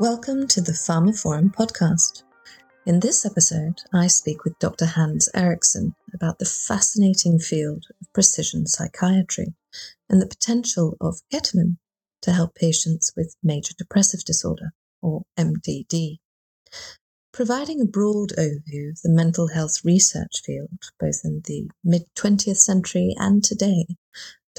Welcome 0.00 0.48
to 0.48 0.62
the 0.62 0.72
pharmaphorum 0.72 1.54
podcast. 1.54 2.22
In 2.86 3.00
this 3.00 3.26
episode, 3.26 3.82
I 3.92 4.06
speak 4.06 4.44
with 4.44 4.58
Dr. 4.58 4.86
Hans 4.86 5.28
Eriksson 5.34 5.94
about 6.14 6.38
the 6.38 6.46
fascinating 6.46 7.38
field 7.38 7.84
of 8.00 8.10
precision 8.14 8.66
psychiatry 8.66 9.52
and 10.08 10.22
the 10.22 10.26
potential 10.26 10.96
of 11.02 11.20
ketamine 11.30 11.76
to 12.22 12.32
help 12.32 12.54
patients 12.54 13.12
with 13.14 13.36
major 13.42 13.74
depressive 13.76 14.24
disorder, 14.24 14.70
or 15.02 15.24
MDD. 15.38 16.16
Providing 17.34 17.82
a 17.82 17.84
broad 17.84 18.30
overview 18.38 18.92
of 18.92 19.02
the 19.02 19.10
mental 19.10 19.48
health 19.48 19.84
research 19.84 20.40
field, 20.42 20.78
both 20.98 21.20
in 21.24 21.42
the 21.44 21.68
mid 21.84 22.04
20th 22.16 22.56
century 22.56 23.14
and 23.18 23.44
today, 23.44 23.84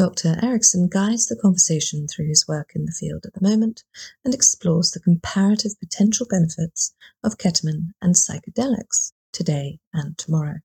Dr. 0.02 0.36
Eriksson 0.42 0.88
guides 0.88 1.28
the 1.28 1.36
conversation 1.36 2.08
through 2.08 2.28
his 2.28 2.48
work 2.48 2.72
in 2.74 2.86
the 2.86 2.92
field 2.92 3.24
at 3.28 3.34
the 3.34 3.48
moment 3.48 3.84
and 4.26 4.34
explores 4.34 4.90
the 4.90 5.00
comparative 5.00 5.80
potential 5.80 6.26
benefits 6.28 6.96
of 7.24 7.38
ketamine 7.38 7.94
and 8.02 8.16
psychedelics 8.16 9.12
today 9.32 9.78
and 9.94 10.18
tomorrow, 10.18 10.56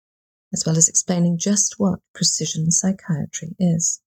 as 0.54 0.64
well 0.64 0.78
as 0.78 0.88
explaining 0.88 1.36
just 1.36 1.74
what 1.76 2.00
precision 2.14 2.70
psychiatry 2.70 3.54
is. 3.60 4.00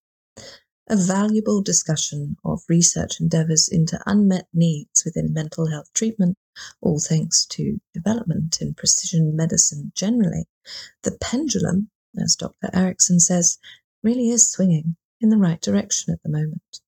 A 0.88 0.96
valuable 0.96 1.62
discussion 1.62 2.36
of 2.44 2.64
research 2.68 3.20
endeavors 3.20 3.68
into 3.70 4.02
unmet 4.06 4.48
needs 4.52 5.04
within 5.04 5.32
mental 5.32 5.70
health 5.70 5.92
treatment, 5.94 6.38
all 6.80 6.98
thanks 6.98 7.46
to 7.50 7.80
development 7.94 8.58
in 8.60 8.74
precision 8.74 9.36
medicine 9.36 9.92
generally. 9.94 10.48
The 11.04 11.16
pendulum, 11.20 11.88
as 12.20 12.34
Dr. 12.34 12.68
Eriksson 12.72 13.20
says, 13.20 13.58
really 14.02 14.30
is 14.30 14.50
swinging 14.50 14.96
in 15.20 15.28
the 15.28 15.36
right 15.36 15.60
direction 15.60 16.12
at 16.12 16.22
the 16.22 16.30
moment. 16.30 16.80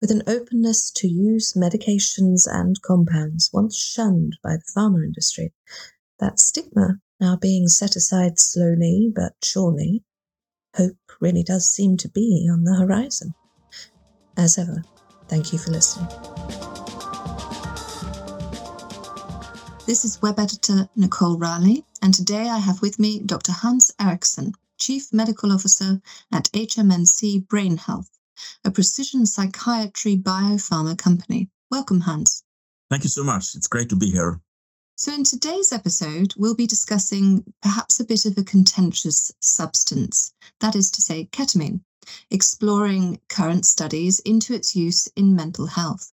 With 0.00 0.10
an 0.10 0.22
openness 0.26 0.90
to 0.96 1.08
use 1.08 1.52
medications 1.52 2.42
and 2.50 2.80
compounds 2.82 3.50
once 3.52 3.76
shunned 3.76 4.36
by 4.42 4.56
the 4.56 4.64
pharma 4.76 5.04
industry, 5.04 5.52
that 6.18 6.40
stigma 6.40 6.98
now 7.20 7.36
being 7.36 7.68
set 7.68 7.94
aside 7.94 8.38
slowly 8.38 9.12
but 9.14 9.34
surely, 9.42 10.02
hope 10.76 10.96
really 11.20 11.44
does 11.44 11.70
seem 11.70 11.96
to 11.98 12.08
be 12.08 12.48
on 12.52 12.64
the 12.64 12.74
horizon. 12.74 13.34
As 14.36 14.58
ever, 14.58 14.82
thank 15.28 15.52
you 15.52 15.58
for 15.58 15.70
listening. 15.70 16.08
This 19.86 20.04
is 20.04 20.22
web 20.22 20.38
editor 20.38 20.88
Nicole 20.96 21.38
Raleigh, 21.38 21.84
and 22.00 22.14
today 22.14 22.48
I 22.48 22.58
have 22.58 22.82
with 22.82 22.98
me 22.98 23.20
Dr. 23.20 23.52
Hans 23.52 23.92
Eriksson, 24.00 24.54
Chief 24.82 25.12
Medical 25.12 25.52
Officer 25.52 26.02
at 26.32 26.50
HMNC 26.50 27.46
Brain 27.46 27.76
Health, 27.76 28.10
a 28.64 28.70
precision 28.72 29.26
psychiatry 29.26 30.16
biopharma 30.16 30.98
company. 30.98 31.48
Welcome, 31.70 32.00
Hans. 32.00 32.42
Thank 32.90 33.04
you 33.04 33.08
so 33.08 33.22
much. 33.22 33.54
It's 33.54 33.68
great 33.68 33.88
to 33.90 33.96
be 33.96 34.10
here. 34.10 34.40
So, 34.96 35.14
in 35.14 35.22
today's 35.22 35.70
episode, 35.70 36.34
we'll 36.36 36.56
be 36.56 36.66
discussing 36.66 37.44
perhaps 37.62 38.00
a 38.00 38.04
bit 38.04 38.24
of 38.24 38.36
a 38.36 38.42
contentious 38.42 39.30
substance, 39.38 40.34
that 40.58 40.74
is 40.74 40.90
to 40.90 41.00
say, 41.00 41.28
ketamine, 41.30 41.82
exploring 42.32 43.20
current 43.28 43.64
studies 43.64 44.18
into 44.24 44.52
its 44.52 44.74
use 44.74 45.06
in 45.14 45.36
mental 45.36 45.66
health. 45.66 46.10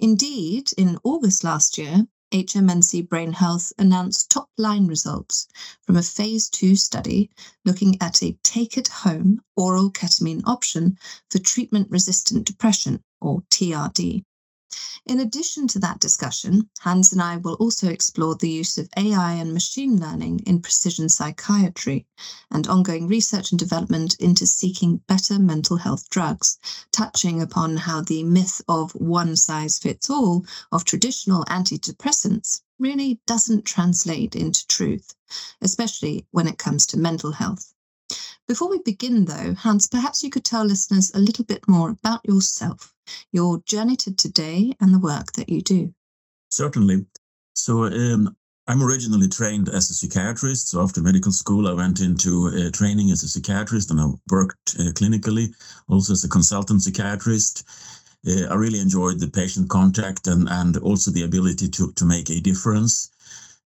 Indeed, 0.00 0.70
in 0.76 0.98
August 1.04 1.44
last 1.44 1.78
year, 1.78 2.08
HMNC 2.32 3.08
Brain 3.08 3.32
Health 3.32 3.72
announced 3.76 4.30
top 4.30 4.48
line 4.56 4.86
results 4.86 5.48
from 5.82 5.96
a 5.96 6.02
phase 6.02 6.48
two 6.48 6.76
study 6.76 7.28
looking 7.64 8.00
at 8.00 8.22
a 8.22 8.38
take 8.44 8.78
at 8.78 8.86
home 8.86 9.40
oral 9.56 9.90
ketamine 9.90 10.42
option 10.46 10.96
for 11.28 11.40
treatment 11.40 11.90
resistant 11.90 12.46
depression, 12.46 13.02
or 13.20 13.42
TRD. 13.50 14.22
In 15.04 15.18
addition 15.18 15.66
to 15.68 15.80
that 15.80 15.98
discussion, 15.98 16.70
Hans 16.78 17.10
and 17.10 17.20
I 17.20 17.38
will 17.38 17.54
also 17.54 17.88
explore 17.88 18.36
the 18.36 18.48
use 18.48 18.78
of 18.78 18.88
AI 18.96 19.32
and 19.32 19.52
machine 19.52 19.98
learning 19.98 20.40
in 20.46 20.62
precision 20.62 21.08
psychiatry 21.08 22.06
and 22.52 22.68
ongoing 22.68 23.08
research 23.08 23.50
and 23.50 23.58
development 23.58 24.14
into 24.20 24.46
seeking 24.46 24.98
better 25.08 25.40
mental 25.40 25.78
health 25.78 26.08
drugs, 26.08 26.58
touching 26.92 27.42
upon 27.42 27.78
how 27.78 28.02
the 28.02 28.22
myth 28.22 28.62
of 28.68 28.92
one 28.92 29.34
size 29.34 29.78
fits 29.78 30.08
all 30.08 30.46
of 30.70 30.84
traditional 30.84 31.44
antidepressants 31.46 32.60
really 32.78 33.20
doesn't 33.26 33.64
translate 33.64 34.36
into 34.36 34.66
truth, 34.68 35.14
especially 35.60 36.26
when 36.30 36.46
it 36.46 36.58
comes 36.58 36.86
to 36.86 36.96
mental 36.96 37.32
health. 37.32 37.74
Before 38.48 38.68
we 38.68 38.80
begin, 38.80 39.24
though, 39.24 39.54
Hans, 39.54 39.86
perhaps 39.86 40.22
you 40.22 40.30
could 40.30 40.44
tell 40.44 40.64
listeners 40.64 41.12
a 41.14 41.20
little 41.20 41.44
bit 41.44 41.68
more 41.68 41.90
about 41.90 42.20
yourself, 42.24 42.92
your 43.32 43.62
journey 43.66 43.96
to 43.96 44.14
today, 44.14 44.72
and 44.80 44.92
the 44.92 44.98
work 44.98 45.32
that 45.32 45.48
you 45.48 45.62
do. 45.62 45.94
Certainly. 46.50 47.06
So, 47.54 47.84
um, 47.84 48.36
I'm 48.66 48.82
originally 48.82 49.28
trained 49.28 49.68
as 49.68 49.90
a 49.90 49.94
psychiatrist. 49.94 50.68
So, 50.68 50.80
after 50.80 51.00
medical 51.00 51.32
school, 51.32 51.68
I 51.68 51.72
went 51.72 52.00
into 52.00 52.48
uh, 52.48 52.70
training 52.70 53.10
as 53.10 53.22
a 53.22 53.28
psychiatrist 53.28 53.90
and 53.90 54.00
I 54.00 54.06
worked 54.30 54.76
uh, 54.78 54.92
clinically, 54.92 55.52
also 55.88 56.12
as 56.12 56.24
a 56.24 56.28
consultant 56.28 56.82
psychiatrist. 56.82 57.64
Uh, 58.26 58.46
I 58.50 58.54
really 58.54 58.80
enjoyed 58.80 59.18
the 59.18 59.30
patient 59.30 59.70
contact 59.70 60.26
and, 60.26 60.48
and 60.48 60.76
also 60.76 61.10
the 61.10 61.24
ability 61.24 61.68
to, 61.68 61.92
to 61.92 62.04
make 62.04 62.30
a 62.30 62.40
difference. 62.40 63.10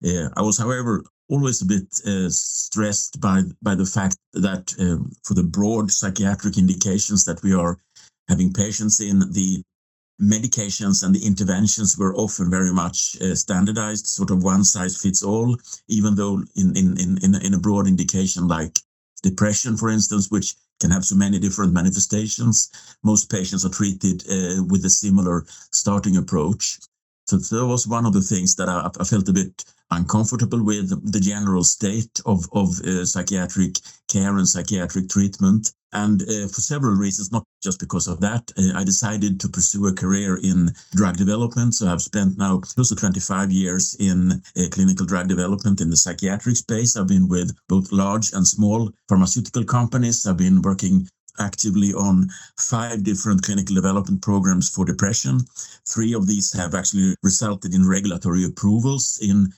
Uh, 0.05 0.29
I 0.37 0.43
was, 0.43 0.59
however, 0.59 1.05
always 1.29 1.63
a 1.63 1.67
bit 1.67 1.87
uh, 2.07 2.29
stressed 2.29 3.21
by 3.21 3.43
by 3.63 3.75
the 3.75 3.87
fact 3.87 4.17
that 4.33 4.75
um, 4.79 5.13
for 5.25 5.35
the 5.35 5.43
broad 5.43 5.91
psychiatric 5.91 6.59
indications 6.59 7.25
that 7.25 7.43
we 7.43 7.55
are 7.55 7.79
having 8.29 8.53
patients 8.53 9.01
in, 9.01 9.19
the 9.33 9.63
medications 10.21 11.03
and 11.03 11.15
the 11.15 11.27
interventions 11.27 11.99
were 11.99 12.15
often 12.17 12.51
very 12.51 12.73
much 12.73 13.17
uh, 13.21 13.35
standardized, 13.35 14.07
sort 14.07 14.31
of 14.31 14.45
one 14.45 14.65
size 14.65 15.01
fits 15.01 15.23
all. 15.23 15.57
Even 15.89 16.15
though 16.15 16.43
in 16.57 16.77
in 16.77 16.97
in 16.99 17.35
in 17.35 17.55
a 17.55 17.59
broad 17.59 17.87
indication 17.87 18.47
like 18.49 18.79
depression, 19.23 19.77
for 19.77 19.91
instance, 19.91 20.31
which 20.31 20.55
can 20.81 20.91
have 20.91 21.05
so 21.05 21.17
many 21.17 21.39
different 21.39 21.73
manifestations, 21.73 22.71
most 23.03 23.31
patients 23.31 23.65
are 23.65 23.71
treated 23.71 24.23
uh, 24.29 24.63
with 24.65 24.85
a 24.85 24.91
similar 24.91 25.45
starting 25.73 26.17
approach. 26.17 26.79
So 27.27 27.39
that 27.39 27.67
was 27.67 27.87
one 27.87 28.07
of 28.07 28.13
the 28.13 28.21
things 28.21 28.55
that 28.57 28.69
I, 28.69 28.91
I 29.01 29.05
felt 29.05 29.29
a 29.29 29.33
bit 29.33 29.65
uncomfortable 29.91 30.63
with 30.63 30.89
the 31.13 31.21
general 31.21 31.65
state 31.65 32.21
of, 32.27 32.47
of 32.53 32.81
uh, 32.81 33.05
psychiatric 33.05 33.77
care 34.09 34.37
and 34.37 34.49
psychiatric 34.49 35.09
treatment. 35.09 35.73
And 35.93 36.23
uh, 36.23 36.49
for 36.49 36.61
several 36.61 36.97
reasons, 36.97 37.31
not 37.31 37.45
just 37.63 37.79
because 37.79 38.09
of 38.09 38.21
that, 38.21 38.51
uh, 38.59 38.79
I 38.79 38.83
decided 38.83 39.39
to 39.41 39.49
pursue 39.49 39.87
a 39.87 39.95
career 39.95 40.39
in 40.43 40.71
drug 40.95 41.17
development. 41.17 41.75
So 41.75 41.87
I've 41.87 42.03
spent 42.03 42.37
now 42.37 42.59
close 42.59 42.89
to 42.89 42.97
25 42.97 43.53
years 43.53 43.97
in 44.01 44.33
uh, 44.33 44.69
clinical 44.71 45.07
drug 45.07 45.29
development 45.29 45.81
in 45.81 45.91
the 45.91 45.97
psychiatric 45.97 46.57
space. 46.57 46.97
I've 46.97 47.09
been 47.09 47.29
with 47.29 47.57
both 47.69 47.93
large 47.93 48.33
and 48.33 48.47
small 48.47 48.91
pharmaceutical 49.09 49.65
companies. 49.65 50.27
I've 50.27 50.37
been 50.37 50.63
working 50.63 51.09
actively 51.39 51.93
on 51.93 52.29
five 52.59 53.03
different 53.03 53.43
clinical 53.43 53.75
development 53.75 54.23
programs 54.23 54.69
for 54.69 54.85
depression. 54.85 55.41
Three 55.87 56.15
of 56.15 56.27
these 56.27 56.53
have 56.53 56.75
actually 56.75 57.15
resulted 57.23 57.75
in 57.75 57.89
regulatory 57.89 58.45
approvals 58.45 59.19
in 59.23 59.53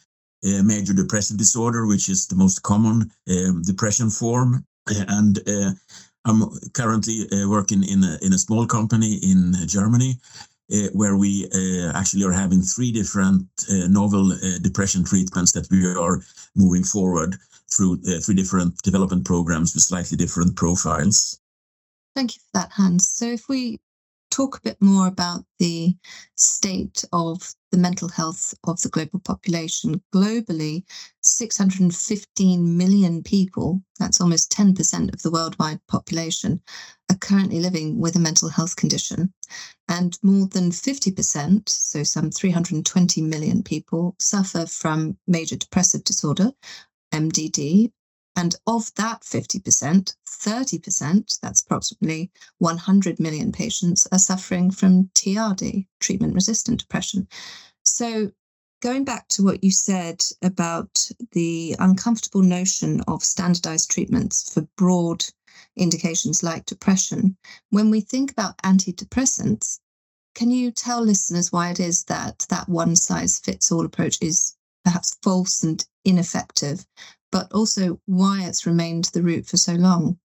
uh, 0.44 0.62
major 0.62 0.92
depressive 0.92 1.36
disorder, 1.36 1.86
which 1.86 2.08
is 2.08 2.26
the 2.26 2.36
most 2.36 2.62
common 2.62 3.10
uh, 3.28 3.52
depression 3.64 4.10
form. 4.10 4.64
And 4.86 5.38
uh, 5.48 5.72
I'm 6.24 6.44
currently 6.72 7.26
uh, 7.32 7.48
working 7.48 7.82
in 7.82 8.04
a, 8.04 8.18
in 8.22 8.32
a 8.32 8.38
small 8.38 8.66
company 8.66 9.14
in 9.22 9.54
Germany. 9.66 10.18
Uh, 10.72 10.88
where 10.94 11.16
we 11.16 11.46
uh, 11.54 11.92
actually 11.96 12.24
are 12.24 12.32
having 12.32 12.60
three 12.60 12.90
different 12.90 13.46
novel 13.68 14.36
depression 14.62 15.04
treatments 15.04 15.52
that 15.52 15.70
we 15.70 15.86
are 15.86 16.20
moving 16.56 16.82
forward 16.82 17.36
through 17.70 17.96
three 18.20 18.34
different 18.34 18.76
development 18.82 19.24
programs 19.24 19.74
with 19.74 19.84
slightly 19.84 20.16
different 20.16 20.56
profiles. 20.56 21.38
Thank 22.16 22.36
you 22.36 22.40
for 22.40 22.60
that, 22.60 22.72
Hans. 22.72 23.10
So, 23.10 23.26
if 23.26 23.46
we 23.46 23.78
talk 24.30 24.56
a 24.56 24.62
bit 24.62 24.80
more 24.80 25.06
about 25.06 25.44
the 25.58 25.94
state 26.34 27.04
of 27.12 27.54
the 27.70 27.76
mental 27.76 28.08
health 28.08 28.54
of 28.64 28.80
the 28.80 28.88
global 28.88 29.20
population, 29.20 30.00
globally, 30.14 30.84
615 31.20 32.74
million 32.74 33.22
people, 33.22 33.82
that's 33.98 34.18
almost 34.18 34.50
10% 34.50 35.12
of 35.12 35.20
the 35.20 35.30
worldwide 35.30 35.80
population, 35.88 36.62
are 37.10 37.18
currently 37.18 37.60
living 37.60 38.00
with 38.00 38.16
a 38.16 38.18
mental 38.18 38.48
health 38.48 38.76
condition. 38.76 39.34
And 39.86 40.18
more 40.22 40.46
than 40.46 40.70
50%, 40.70 41.68
so 41.68 42.02
some 42.02 42.30
320 42.30 43.20
million 43.20 43.62
people, 43.62 44.16
suffer 44.18 44.64
from 44.64 45.18
major 45.26 45.56
depressive 45.56 46.02
disorder, 46.02 46.52
MDD, 47.12 47.92
and 48.36 48.54
of 48.66 48.94
that 48.96 49.22
50%, 49.22 50.14
30%, 50.28 51.40
that's 51.40 51.62
approximately 51.62 52.30
100 52.58 53.18
million 53.18 53.50
patients, 53.50 54.06
are 54.12 54.18
suffering 54.18 54.70
from 54.70 55.10
TRD, 55.14 55.86
treatment 56.00 56.34
resistant 56.34 56.80
depression. 56.80 57.26
So, 57.82 58.30
going 58.82 59.04
back 59.04 59.28
to 59.28 59.42
what 59.42 59.64
you 59.64 59.70
said 59.70 60.22
about 60.42 61.08
the 61.32 61.74
uncomfortable 61.78 62.42
notion 62.42 63.00
of 63.08 63.24
standardized 63.24 63.90
treatments 63.90 64.52
for 64.52 64.68
broad 64.76 65.24
indications 65.74 66.42
like 66.42 66.66
depression, 66.66 67.38
when 67.70 67.90
we 67.90 68.02
think 68.02 68.30
about 68.30 68.58
antidepressants, 68.58 69.80
can 70.34 70.50
you 70.50 70.70
tell 70.70 71.00
listeners 71.02 71.50
why 71.50 71.70
it 71.70 71.80
is 71.80 72.04
that 72.04 72.44
that 72.50 72.68
one 72.68 72.94
size 72.94 73.38
fits 73.38 73.72
all 73.72 73.86
approach 73.86 74.18
is 74.20 74.54
perhaps 74.84 75.16
false 75.22 75.62
and 75.62 75.86
ineffective, 76.04 76.86
but 77.32 77.52
also 77.52 78.00
why 78.06 78.44
it's 78.44 78.66
remained 78.66 79.06
the 79.06 79.22
route 79.22 79.46
for 79.46 79.56
so 79.56 79.72
long? 79.74 80.18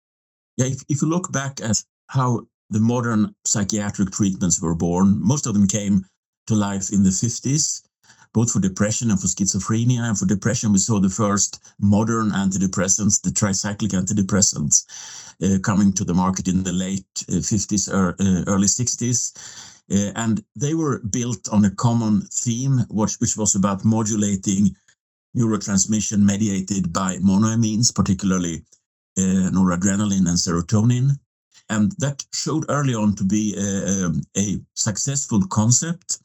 Yeah, 0.56 0.66
if, 0.66 0.82
if 0.88 1.02
you 1.02 1.08
look 1.08 1.32
back 1.32 1.60
at 1.62 1.82
how 2.08 2.46
the 2.70 2.80
modern 2.80 3.34
psychiatric 3.46 4.10
treatments 4.10 4.60
were 4.60 4.74
born, 4.74 5.20
most 5.22 5.46
of 5.46 5.54
them 5.54 5.66
came 5.66 6.04
to 6.46 6.54
life 6.54 6.92
in 6.92 7.02
the 7.02 7.10
50s 7.10 7.82
both 8.32 8.52
for 8.52 8.60
depression 8.60 9.10
and 9.10 9.20
for 9.20 9.26
schizophrenia. 9.26 10.00
And 10.00 10.18
for 10.18 10.26
depression, 10.26 10.72
we 10.72 10.78
saw 10.78 10.98
the 10.98 11.10
first 11.10 11.60
modern 11.80 12.30
antidepressants, 12.30 13.20
the 13.20 13.30
tricyclic 13.30 13.90
antidepressants, 13.90 14.84
uh, 15.42 15.58
coming 15.60 15.92
to 15.94 16.04
the 16.04 16.14
market 16.14 16.48
in 16.48 16.62
the 16.62 16.72
late 16.72 17.06
uh, 17.28 17.34
50s 17.34 17.92
or 17.92 18.10
uh, 18.20 18.44
early 18.46 18.66
60s. 18.66 19.36
Uh, 19.90 20.12
and 20.16 20.42
they 20.56 20.74
were 20.74 21.00
built 21.00 21.48
on 21.50 21.64
a 21.64 21.74
common 21.74 22.22
theme, 22.32 22.80
which, 22.88 23.16
which 23.16 23.36
was 23.36 23.54
about 23.54 23.84
modulating 23.84 24.74
neurotransmission 25.36 26.20
mediated 26.22 26.92
by 26.92 27.16
monoamines, 27.16 27.94
particularly 27.94 28.62
uh, 29.18 29.50
noradrenaline 29.50 30.28
and 30.28 30.38
serotonin. 30.38 31.10
And 31.68 31.92
that 31.98 32.24
showed 32.32 32.66
early 32.68 32.94
on 32.94 33.14
to 33.16 33.24
be 33.24 33.54
a, 33.56 34.06
um, 34.06 34.22
a 34.36 34.58
successful 34.74 35.40
concept 35.48 36.18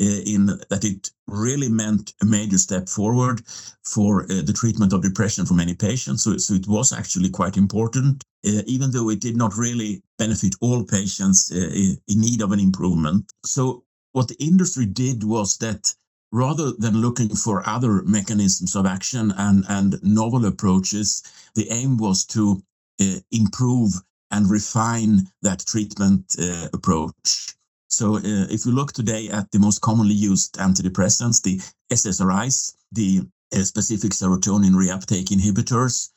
uh, 0.00 0.04
in 0.26 0.46
that 0.70 0.84
it 0.84 1.10
really 1.26 1.68
meant 1.68 2.14
a 2.22 2.24
major 2.24 2.58
step 2.58 2.88
forward 2.88 3.42
for 3.84 4.24
uh, 4.24 4.42
the 4.42 4.52
treatment 4.52 4.92
of 4.92 5.02
depression 5.02 5.46
for 5.46 5.54
many 5.54 5.74
patients. 5.74 6.24
So, 6.24 6.36
so 6.36 6.54
it 6.54 6.66
was 6.66 6.92
actually 6.92 7.30
quite 7.30 7.56
important, 7.56 8.24
uh, 8.46 8.62
even 8.66 8.90
though 8.90 9.10
it 9.10 9.20
did 9.20 9.36
not 9.36 9.56
really 9.56 10.02
benefit 10.18 10.54
all 10.60 10.84
patients 10.84 11.52
uh, 11.52 11.94
in 12.08 12.20
need 12.20 12.42
of 12.42 12.52
an 12.52 12.60
improvement. 12.60 13.30
So 13.44 13.84
what 14.12 14.28
the 14.28 14.36
industry 14.38 14.86
did 14.86 15.22
was 15.24 15.56
that 15.58 15.94
rather 16.34 16.72
than 16.72 17.00
looking 17.00 17.28
for 17.28 17.62
other 17.64 18.02
mechanisms 18.02 18.74
of 18.74 18.86
action 18.86 19.32
and, 19.38 19.64
and 19.68 20.02
novel 20.02 20.44
approaches, 20.46 21.22
the 21.54 21.70
aim 21.70 21.96
was 21.96 22.26
to 22.26 22.60
uh, 23.00 23.20
improve 23.30 23.92
and 24.32 24.50
refine 24.50 25.28
that 25.42 25.64
treatment 25.64 26.34
uh, 26.42 26.66
approach. 26.72 27.54
So 27.86 28.16
uh, 28.16 28.46
if 28.50 28.66
you 28.66 28.72
look 28.72 28.92
today 28.92 29.28
at 29.28 29.52
the 29.52 29.60
most 29.60 29.80
commonly 29.80 30.14
used 30.14 30.56
antidepressants, 30.56 31.40
the 31.40 31.60
SSRIs, 31.92 32.74
the 32.90 33.20
uh, 33.54 33.62
specific 33.62 34.10
serotonin 34.10 34.74
reuptake 34.74 35.28
inhibitors, 35.28 36.10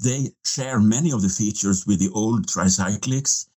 they 0.00 0.30
share 0.44 0.78
many 0.78 1.10
of 1.10 1.22
the 1.22 1.28
features 1.28 1.84
with 1.84 1.98
the 1.98 2.10
old 2.14 2.46
tricyclics, 2.46 3.48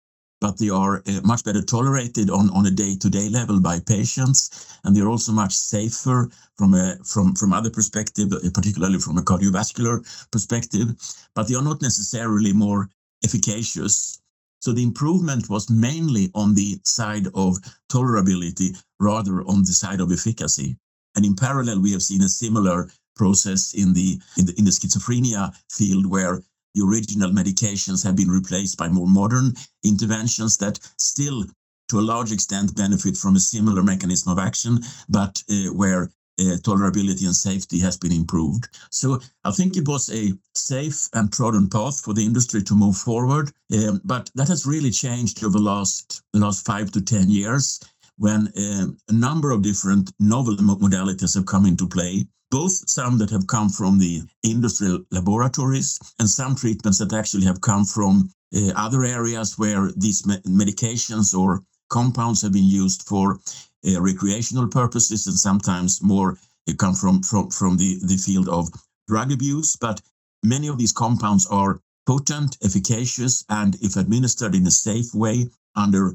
but 0.40 0.58
they 0.58 0.68
are 0.68 1.02
uh, 1.06 1.20
much 1.24 1.44
better 1.44 1.62
tolerated 1.62 2.30
on, 2.30 2.50
on 2.50 2.66
a 2.66 2.70
day-to-day 2.70 3.28
level 3.28 3.60
by 3.60 3.80
patients, 3.80 4.78
and 4.84 4.94
they're 4.94 5.08
also 5.08 5.32
much 5.32 5.54
safer 5.54 6.28
from 6.56 6.74
a 6.74 6.96
from 7.04 7.34
from 7.34 7.52
other 7.52 7.70
perspective, 7.70 8.32
uh, 8.32 8.50
particularly 8.52 8.98
from 8.98 9.18
a 9.18 9.22
cardiovascular 9.22 10.04
perspective. 10.30 10.88
But 11.34 11.48
they 11.48 11.54
are 11.54 11.62
not 11.62 11.82
necessarily 11.82 12.52
more 12.52 12.88
efficacious 13.24 14.20
so 14.66 14.72
the 14.72 14.82
improvement 14.82 15.48
was 15.48 15.70
mainly 15.70 16.30
on 16.34 16.54
the 16.54 16.80
side 16.82 17.28
of 17.34 17.58
tolerability 17.88 18.76
rather 18.98 19.42
on 19.42 19.60
the 19.60 19.72
side 19.72 20.00
of 20.00 20.10
efficacy. 20.10 20.76
And 21.14 21.24
in 21.24 21.36
parallel, 21.36 21.80
we 21.80 21.92
have 21.92 22.02
seen 22.02 22.22
a 22.22 22.28
similar 22.28 22.90
process 23.14 23.74
in 23.74 23.92
the, 23.92 24.18
in 24.36 24.46
the, 24.46 24.54
in 24.58 24.64
the 24.64 24.72
schizophrenia 24.72 25.54
field 25.70 26.06
where 26.06 26.42
the 26.76 26.84
original 26.84 27.30
medications 27.30 28.04
have 28.04 28.16
been 28.16 28.30
replaced 28.30 28.76
by 28.76 28.88
more 28.88 29.08
modern 29.08 29.54
interventions 29.82 30.58
that 30.58 30.78
still 30.98 31.44
to 31.88 31.98
a 31.98 32.08
large 32.12 32.32
extent 32.32 32.76
benefit 32.76 33.16
from 33.16 33.36
a 33.36 33.40
similar 33.40 33.82
mechanism 33.82 34.32
of 34.32 34.38
action, 34.38 34.80
but 35.08 35.42
uh, 35.50 35.72
where 35.72 36.10
uh, 36.38 36.56
tolerability 36.62 37.24
and 37.24 37.34
safety 37.34 37.78
has 37.78 37.96
been 37.96 38.12
improved. 38.12 38.68
So 38.90 39.20
I 39.44 39.52
think 39.52 39.76
it 39.76 39.88
was 39.88 40.10
a 40.10 40.34
safe 40.54 41.08
and 41.14 41.32
trodden 41.32 41.68
path 41.70 42.00
for 42.00 42.12
the 42.12 42.24
industry 42.24 42.62
to 42.64 42.74
move 42.74 42.96
forward. 42.96 43.52
Um, 43.72 44.02
but 44.04 44.30
that 44.34 44.48
has 44.48 44.66
really 44.66 44.90
changed 44.90 45.42
over 45.42 45.58
the 45.58 45.64
last, 45.64 46.22
the 46.32 46.40
last 46.40 46.66
five 46.66 46.90
to 46.90 47.00
10 47.00 47.30
years 47.30 47.80
when 48.18 48.48
uh, 48.48 48.86
a 49.08 49.12
number 49.12 49.50
of 49.50 49.62
different 49.62 50.12
novel 50.18 50.56
modalities 50.56 51.34
have 51.34 51.46
come 51.46 51.66
into 51.66 51.86
play, 51.86 52.26
both 52.50 52.88
some 52.88 53.18
that 53.18 53.30
have 53.30 53.46
come 53.46 53.68
from 53.68 53.98
the 53.98 54.22
industrial 54.42 55.04
laboratories 55.10 55.98
and 56.18 56.28
some 56.28 56.54
treatments 56.54 56.98
that 56.98 57.12
actually 57.12 57.44
have 57.44 57.60
come 57.60 57.84
from 57.84 58.30
uh, 58.54 58.72
other 58.76 59.04
areas 59.04 59.58
where 59.58 59.90
these 59.96 60.26
me 60.26 60.36
medications 60.46 61.36
or 61.36 61.62
compounds 61.88 62.42
have 62.42 62.52
been 62.52 62.68
used 62.82 63.02
for 63.02 63.38
uh, 63.86 64.00
recreational 64.00 64.68
purposes 64.68 65.26
and 65.26 65.38
sometimes 65.38 66.02
more 66.02 66.38
uh, 66.68 66.72
come 66.78 66.94
from, 66.94 67.22
from, 67.22 67.50
from 67.50 67.76
the, 67.76 67.98
the 68.02 68.16
field 68.16 68.48
of 68.48 68.68
drug 69.08 69.32
abuse. 69.32 69.76
But 69.76 70.00
many 70.42 70.68
of 70.68 70.78
these 70.78 70.92
compounds 70.92 71.46
are 71.46 71.80
potent, 72.06 72.56
efficacious, 72.62 73.44
and 73.48 73.74
if 73.82 73.96
administered 73.96 74.54
in 74.54 74.66
a 74.66 74.70
safe 74.70 75.14
way 75.14 75.48
under 75.74 76.14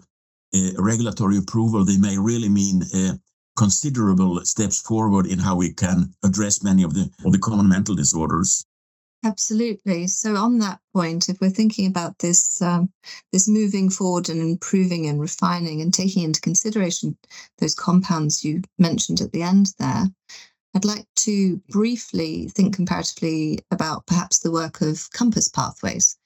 uh, 0.53 0.71
regulatory 0.77 1.37
approval, 1.37 1.83
they 1.85 1.97
may 1.97 2.17
really 2.17 2.49
mean 2.49 2.83
uh, 2.95 3.13
considerable 3.61 4.43
steps 4.43 4.81
forward 4.81 5.27
in 5.27 5.37
how 5.37 5.55
we 5.55 5.71
can 5.71 6.11
address 6.23 6.63
many 6.63 6.81
of 6.81 6.95
the, 6.95 7.07
of 7.23 7.31
the 7.31 7.37
common 7.37 7.69
mental 7.69 7.93
disorders. 7.93 8.65
Absolutely. 9.23 10.07
So 10.07 10.35
on 10.35 10.57
that 10.59 10.79
point, 10.95 11.29
if 11.29 11.39
we're 11.39 11.51
thinking 11.51 11.85
about 11.85 12.17
this 12.17 12.59
um, 12.59 12.91
this 13.31 13.47
moving 13.47 13.91
forward 13.91 14.29
and 14.29 14.41
improving 14.41 15.05
and 15.05 15.21
refining 15.21 15.79
and 15.79 15.93
taking 15.93 16.23
into 16.23 16.41
consideration 16.41 17.15
those 17.59 17.75
compounds 17.75 18.43
you 18.43 18.63
mentioned 18.79 19.21
at 19.21 19.31
the 19.31 19.43
end 19.43 19.75
there, 19.77 20.05
I'd 20.73 20.85
like 20.85 21.05
to 21.17 21.57
briefly 21.69 22.47
think 22.47 22.75
comparatively 22.75 23.59
about 23.69 24.07
perhaps 24.07 24.39
the 24.39 24.51
work 24.51 24.81
of 24.81 25.07
Compass 25.11 25.49
Pathways, 25.49 26.17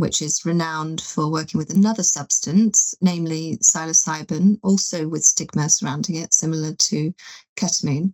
which 0.00 0.22
is 0.22 0.44
renowned 0.44 1.00
for 1.00 1.30
working 1.30 1.58
with 1.58 1.70
another 1.70 2.02
substance, 2.02 2.94
namely 3.00 3.58
psilocybin, 3.58 4.58
also 4.62 5.06
with 5.06 5.24
stigma 5.24 5.68
surrounding 5.68 6.16
it, 6.16 6.34
similar 6.34 6.74
to 6.74 7.14
ketamine. 7.56 8.12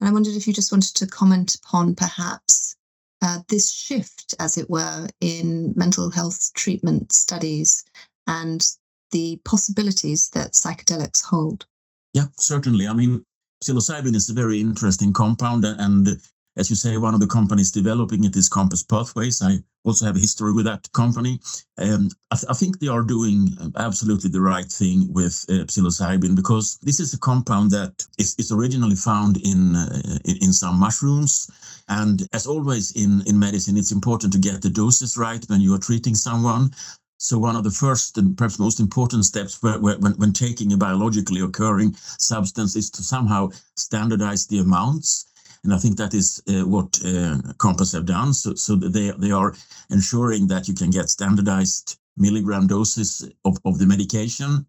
And 0.00 0.08
I 0.08 0.12
wondered 0.12 0.34
if 0.34 0.46
you 0.46 0.52
just 0.52 0.72
wanted 0.72 0.94
to 0.96 1.06
comment 1.06 1.54
upon 1.54 1.94
perhaps 1.94 2.76
uh, 3.22 3.40
this 3.48 3.72
shift, 3.72 4.34
as 4.38 4.58
it 4.58 4.68
were, 4.68 5.08
in 5.20 5.72
mental 5.76 6.10
health 6.10 6.50
treatment 6.54 7.12
studies 7.12 7.84
and 8.26 8.64
the 9.10 9.40
possibilities 9.44 10.28
that 10.30 10.52
psychedelics 10.52 11.24
hold? 11.24 11.66
Yeah, 12.14 12.26
certainly. 12.36 12.86
I 12.86 12.92
mean, 12.92 13.24
psilocybin 13.64 14.14
is 14.14 14.28
a 14.28 14.34
very 14.34 14.60
interesting 14.60 15.12
compound, 15.12 15.64
and 15.64 16.20
as 16.58 16.68
you 16.68 16.76
say, 16.76 16.96
one 16.96 17.14
of 17.14 17.20
the 17.20 17.26
companies 17.26 17.70
developing 17.70 18.24
it 18.24 18.34
is 18.36 18.48
Compass 18.48 18.82
Pathways. 18.82 19.40
I 19.40 19.58
also 19.84 20.04
have 20.06 20.16
a 20.16 20.20
history 20.20 20.52
with 20.52 20.64
that 20.64 20.90
company. 20.92 21.40
Um, 21.78 22.10
I, 22.32 22.36
th- 22.36 22.50
I, 22.50 22.54
think 22.54 22.78
they 22.78 22.88
are 22.88 23.02
doing 23.02 23.56
absolutely 23.76 24.28
the 24.30 24.40
right 24.40 24.66
thing 24.66 25.12
with 25.12 25.44
uh, 25.48 25.64
psilocybin 25.70 26.34
because 26.34 26.78
this 26.82 26.98
is 26.98 27.14
a 27.14 27.18
compound 27.18 27.70
that 27.70 28.04
is, 28.18 28.34
is 28.38 28.50
originally 28.50 28.96
found 28.96 29.36
in, 29.36 29.76
uh, 29.76 30.18
in, 30.24 30.36
in 30.42 30.52
some 30.52 30.80
mushrooms. 30.80 31.48
And 31.88 32.26
as 32.32 32.46
always 32.46 32.90
in 32.92 33.22
in 33.26 33.38
medicine, 33.38 33.76
it's 33.76 33.92
important 33.92 34.32
to 34.32 34.38
get 34.38 34.60
the 34.60 34.68
doses 34.68 35.16
right 35.16 35.44
when 35.48 35.60
you 35.60 35.74
are 35.74 35.78
treating 35.78 36.16
someone. 36.16 36.72
So 37.20 37.38
one 37.38 37.56
of 37.56 37.64
the 37.64 37.70
first 37.70 38.18
and 38.18 38.36
perhaps 38.36 38.58
most 38.58 38.78
important 38.78 39.24
steps 39.24 39.60
when, 39.62 39.80
when 39.82 40.32
taking 40.32 40.72
a 40.72 40.76
biologically 40.76 41.40
occurring 41.40 41.94
substance 41.94 42.76
is 42.76 42.90
to 42.90 43.02
somehow 43.02 43.50
standardize 43.76 44.46
the 44.46 44.58
amounts 44.58 45.27
and 45.64 45.74
I 45.74 45.78
think 45.78 45.96
that 45.96 46.14
is 46.14 46.42
uh, 46.48 46.66
what 46.66 46.98
uh, 47.04 47.38
Compass 47.58 47.92
have 47.92 48.06
done. 48.06 48.32
So, 48.32 48.76
they 48.76 49.30
are 49.30 49.54
ensuring 49.90 50.46
that 50.48 50.68
you 50.68 50.74
can 50.74 50.90
get 50.90 51.08
standardized 51.10 51.98
milligram 52.16 52.66
doses 52.66 53.28
of, 53.44 53.78
the 53.78 53.86
medication. 53.86 54.66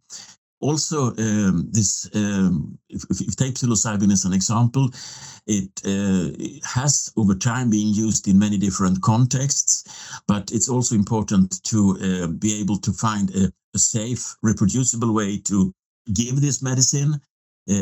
Also, 0.62 1.16
um, 1.18 1.70
this 1.72 2.10
um, 2.14 2.78
if, 2.90 3.04
if, 3.10 3.36
take 3.38 3.56
psilocybin 3.56 4.12
as 4.12 4.26
an 4.26 4.34
example, 4.34 4.90
it, 5.48 5.70
uh, 5.86 6.30
has 6.68 7.12
over 7.16 7.34
time 7.34 7.70
been 7.70 7.94
used 7.94 8.28
in 8.28 8.38
many 8.38 8.58
different 8.58 9.02
contexts, 9.02 10.22
but 10.28 10.52
it's 10.52 10.68
also 10.68 10.96
important 10.96 11.64
to 11.64 12.28
be 12.40 12.60
able 12.60 12.78
to 12.78 12.92
find 12.92 13.34
a, 13.36 13.52
safe, 13.78 14.36
reproducible 14.42 15.14
way 15.14 15.38
to 15.38 15.72
give 16.14 16.42
this 16.42 16.62
medicine 16.62 17.22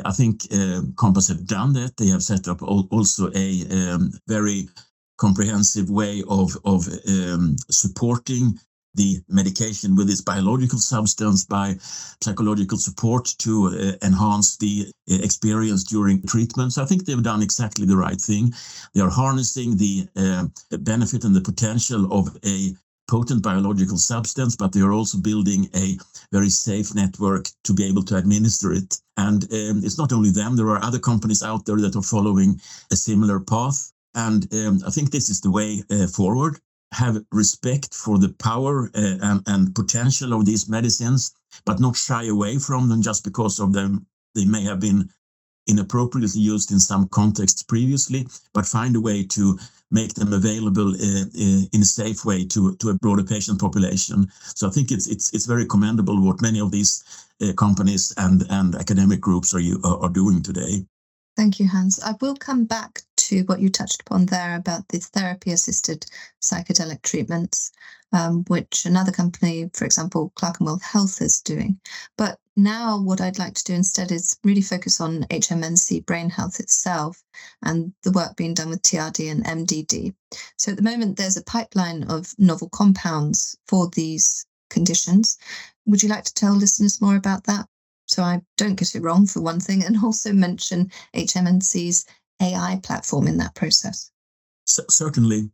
I 0.06 0.12
think 0.12 0.48
uh, 0.52 0.82
Compass 0.98 1.28
have 1.30 1.48
done 1.48 1.74
that. 1.74 1.98
They 1.98 2.08
have 2.08 2.24
set 2.24 2.48
up 2.48 2.62
also 2.62 3.32
a 3.34 3.66
um, 3.72 4.12
very 4.28 4.68
comprehensive 5.18 5.90
way 5.90 6.24
of, 6.30 6.58
of 6.66 6.88
um, 7.08 7.56
supporting 7.70 8.60
the 8.96 9.22
medication 9.30 9.96
with 9.96 10.08
this 10.08 10.22
biological 10.22 10.80
substance 10.80 11.46
by 11.46 11.76
psychological 12.22 12.78
support 12.78 13.26
to 13.38 13.68
uh, 13.68 14.06
enhance 14.06 14.58
the 14.58 14.92
experience 15.08 15.84
during 15.84 16.22
treatment. 16.24 16.74
So 16.74 16.82
I 16.82 16.86
think 16.86 17.06
they've 17.06 17.22
done 17.22 17.44
exactly 17.44 17.86
the 17.86 17.98
right 17.98 18.20
thing. 18.20 18.54
They 18.94 19.02
are 19.02 19.10
harnessing 19.10 19.78
the 19.78 20.08
uh, 20.16 20.48
benefit 20.80 21.24
and 21.24 21.36
the 21.36 21.42
potential 21.42 22.12
of 22.12 22.36
a 22.44 22.76
potent 23.08 23.42
biological 23.42 23.98
substance, 23.98 24.56
but 24.56 24.72
they 24.72 24.82
are 24.82 24.92
also 24.92 25.18
building 25.18 25.70
a 25.76 25.98
very 26.32 26.50
safe 26.50 26.94
network 26.94 27.50
to 27.64 27.74
be 27.74 27.86
able 27.86 28.04
to 28.04 28.18
administer 28.18 28.74
it. 28.74 29.00
And 29.16 29.44
um, 29.46 29.82
it's 29.84 29.98
not 29.98 30.14
only 30.14 30.32
them, 30.32 30.56
there 30.56 30.70
are 30.70 30.84
other 30.84 31.00
companies 31.00 31.44
out 31.44 31.66
there 31.66 31.78
that 31.78 31.96
are 31.96 32.04
following 32.04 32.62
a 32.92 32.96
similar 32.96 33.40
path. 33.40 33.92
And 34.16 34.52
um, 34.54 34.82
I 34.86 34.90
think 34.90 35.12
this 35.12 35.30
is 35.30 35.42
the 35.42 35.52
way 35.52 35.84
uh, 35.90 36.08
forward. 36.08 36.60
Have 36.94 37.24
respect 37.32 37.94
for 37.94 38.18
the 38.18 38.30
power 38.30 38.90
uh, 38.96 39.18
and, 39.22 39.42
and 39.48 39.76
potential 39.76 40.34
of 40.34 40.46
these 40.46 40.70
medicines, 40.70 41.34
but 41.66 41.80
not 41.80 41.96
shy 41.96 42.26
away 42.26 42.58
from 42.60 42.88
them 42.90 43.02
just 43.02 43.24
because 43.24 43.60
of 43.60 43.74
them. 43.74 44.06
They 44.36 44.46
may 44.46 44.64
have 44.64 44.80
been 44.80 45.10
inappropriately 45.68 46.42
used 46.42 46.72
in 46.72 46.80
some 46.80 47.08
contexts 47.10 47.64
previously, 47.64 48.28
but 48.54 48.66
find 48.66 48.96
a 48.96 49.02
way 49.02 49.24
to 49.24 49.58
make 49.92 50.14
them 50.14 50.34
available 50.34 50.90
uh, 50.90 51.22
uh, 51.22 51.64
in 51.72 51.82
a 51.82 51.86
safe 51.86 52.26
way 52.26 52.46
to, 52.46 52.76
to 52.78 52.90
a 52.90 52.94
broader 52.96 53.24
patient 53.24 53.60
population. 53.60 54.28
So 54.56 54.68
I 54.68 54.72
think 54.72 54.92
it's 54.92 55.08
it's 55.08 55.34
it's 55.34 55.46
very 55.46 55.66
commendable 55.66 56.22
what 56.22 56.42
many 56.42 56.60
of 56.60 56.72
these 56.72 57.04
uh, 57.42 57.54
companies 57.54 58.14
and 58.18 58.44
and 58.50 58.76
academic 58.76 59.22
groups 59.22 59.54
are 59.54 59.62
you 59.62 59.80
are 59.84 60.10
doing 60.10 60.42
today. 60.44 60.86
Thank 61.38 61.60
you, 61.60 61.68
Hans. 61.68 62.00
I 62.00 62.16
will 62.20 62.36
come 62.36 62.66
back 62.66 63.04
to 63.18 63.44
what 63.44 63.60
you 63.62 63.70
touched 63.70 64.02
upon 64.02 64.26
there 64.26 64.56
about 64.56 64.88
the 64.88 64.98
therapy 64.98 65.52
assisted 65.52 66.08
psychedelic 66.42 67.04
treatments, 67.04 67.72
um, 68.12 68.44
which 68.48 68.88
another 68.88 69.12
company, 69.12 69.70
for 69.76 69.86
example, 69.86 70.32
Clerkenwell 70.34 70.80
Health, 70.80 71.22
is 71.22 71.40
doing. 71.40 71.80
But 72.18 72.40
now, 72.56 73.00
what 73.00 73.22
I'd 73.22 73.38
like 73.38 73.54
to 73.54 73.64
do 73.64 73.76
instead 73.76 74.12
is 74.12 74.36
really 74.44 74.64
focus 74.64 75.00
on 75.00 75.26
HMNC 75.26 76.08
brain 76.08 76.32
health 76.32 76.60
itself 76.60 77.24
and 77.62 77.94
the 78.02 78.12
work 78.12 78.36
being 78.36 78.56
done 78.56 78.70
with 78.70 78.82
TRD 78.82 79.30
and 79.30 79.46
MDD. 79.46 80.16
So, 80.58 80.72
at 80.72 80.78
the 80.78 80.90
moment, 80.92 81.18
there's 81.18 81.38
a 81.38 81.44
pipeline 81.44 82.02
of 82.06 82.34
novel 82.40 82.70
compounds 82.70 83.56
for 83.68 83.92
these 83.92 84.48
conditions. 84.72 85.38
Would 85.86 86.02
you 86.02 86.10
like 86.10 86.24
to 86.24 86.34
tell 86.34 86.56
listeners 86.56 87.00
more 87.00 87.16
about 87.16 87.44
that? 87.44 87.68
So, 88.18 88.24
I 88.24 88.42
don't 88.58 88.74
get 88.74 88.96
it 88.96 89.04
wrong, 89.04 89.28
for 89.28 89.42
one 89.42 89.60
thing, 89.60 89.84
and 89.84 89.96
also 90.04 90.34
mention 90.34 90.90
HMNC's 91.16 92.04
AI 92.42 92.80
platform 92.82 93.28
in 93.28 93.38
that 93.38 93.54
process. 93.54 94.10
certainly. 94.66 95.52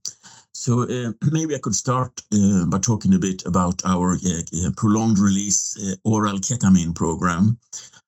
So 0.54 0.84
uh, 0.84 1.12
maybe 1.32 1.56
I 1.56 1.60
could 1.60 1.76
start 1.76 2.22
uh, 2.34 2.66
by 2.68 2.80
talking 2.80 3.14
a 3.14 3.20
bit 3.20 3.46
about 3.46 3.82
our 3.84 4.14
uh, 4.14 4.72
prolonged 4.78 5.20
release 5.20 5.78
uh, 5.78 5.96
oral 6.06 6.38
ketamine 6.38 6.96
program. 6.96 7.58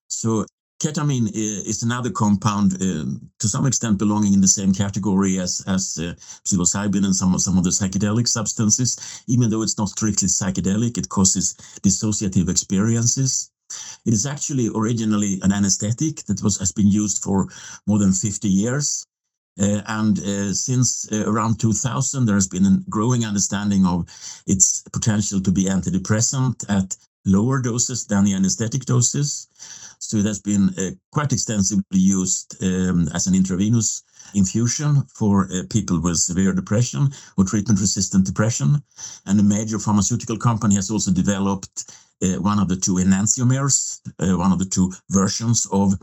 So 0.08 0.46
ketamine 0.82 1.28
uh, 1.28 1.70
is 1.70 1.84
another 1.84 2.12
compound 2.12 2.82
um, 2.82 3.30
to 3.40 3.50
some 3.50 3.66
extent 3.66 3.98
belonging 3.98 4.34
in 4.34 4.42
the 4.42 4.48
same 4.48 4.74
category 4.74 5.38
as, 5.38 5.62
as 5.68 5.98
uh, 6.00 6.14
psilocybin 6.46 7.04
and 7.04 7.16
some 7.16 7.36
of, 7.36 7.42
some 7.42 7.58
of 7.58 7.66
the 7.66 7.72
psychedelic 7.72 8.28
substances. 8.30 9.24
Even 9.28 9.50
though 9.50 9.64
it's 9.64 9.78
not 9.78 9.90
strictly 9.90 10.30
psychedelic, 10.30 10.98
it 10.98 11.10
causes 11.10 11.56
dissociative 11.82 12.50
experiences. 12.50 13.52
It 14.06 14.14
is 14.14 14.26
actually 14.26 14.70
originally 14.76 15.40
an 15.42 15.52
anesthetic 15.52 16.24
that 16.26 16.44
was 16.44 16.58
has 16.60 16.72
been 16.72 16.88
used 16.88 17.24
for 17.24 17.48
more 17.88 18.00
than 18.00 18.14
50 18.14 18.48
years. 18.48 19.06
Uh, 19.60 19.82
and 19.88 20.20
uh, 20.20 20.54
since 20.54 21.10
uh, 21.12 21.24
around 21.26 21.60
2000, 21.60 22.26
there 22.26 22.36
has 22.36 22.48
been 22.48 22.66
a 22.66 22.80
growing 22.90 23.24
understanding 23.24 23.86
of 23.86 24.06
its 24.46 24.84
potential 24.92 25.40
to 25.42 25.52
be 25.52 25.66
antidepressant 25.66 26.66
at 26.70 26.98
lower 27.26 27.62
doses 27.62 28.06
than 28.06 28.26
the 28.26 28.34
anesthetic 28.34 28.86
doses. 28.86 29.48
So 30.00 30.18
it 30.18 30.26
has 30.26 30.40
been 30.40 30.70
uh, 30.78 30.92
quite 31.12 31.32
extensively 31.32 32.00
used 32.00 32.62
um, 32.62 33.08
as 33.14 33.28
an 33.28 33.34
intravenous 33.34 34.04
infusion 34.34 35.04
for 35.14 35.46
uh, 35.46 35.64
people 35.70 36.02
with 36.02 36.18
severe 36.18 36.54
depression 36.54 37.10
or 37.38 37.46
treatment 37.46 37.80
resistant 37.80 38.26
depression. 38.26 38.84
And 39.26 39.40
a 39.40 39.44
major 39.44 39.80
pharmaceutical 39.80 40.38
company 40.38 40.76
has 40.76 40.92
also 40.92 41.12
developed 41.12 41.92
one 42.22 42.60
of 42.60 42.68
the 42.68 42.76
two 42.76 42.96
enantiomers, 42.96 44.00
one 44.20 44.52
of 44.52 44.60
the 44.60 44.66
two 44.66 44.92
versions 45.10 45.68
of 45.72 45.94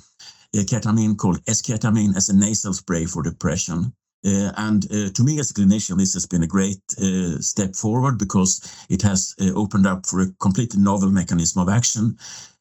ketamine 0.54 1.16
called 1.16 1.42
esketamine 1.45 2.16
as 2.16 2.28
a 2.28 2.37
nasal 2.37 2.73
spray 2.73 3.07
for 3.07 3.23
depression. 3.23 3.92
Uh, 4.25 4.52
and 4.57 4.85
uh, 4.92 5.11
to 5.11 5.25
me 5.25 5.40
as 5.40 5.50
a 5.50 5.54
clinician, 5.54 5.99
this 5.99 6.14
has 6.14 6.26
been 6.26 6.45
a 6.45 6.47
great 6.47 6.81
uh, 6.99 7.38
step 7.40 7.75
forward 7.75 8.19
because 8.19 8.61
it 8.88 9.02
has 9.02 9.35
uh, 9.40 9.52
opened 9.54 9.87
up 9.87 10.07
for 10.07 10.21
a 10.21 10.33
completely 10.40 10.81
novel 10.81 11.11
mechanism 11.11 11.61
of 11.61 11.69
action 11.69 12.16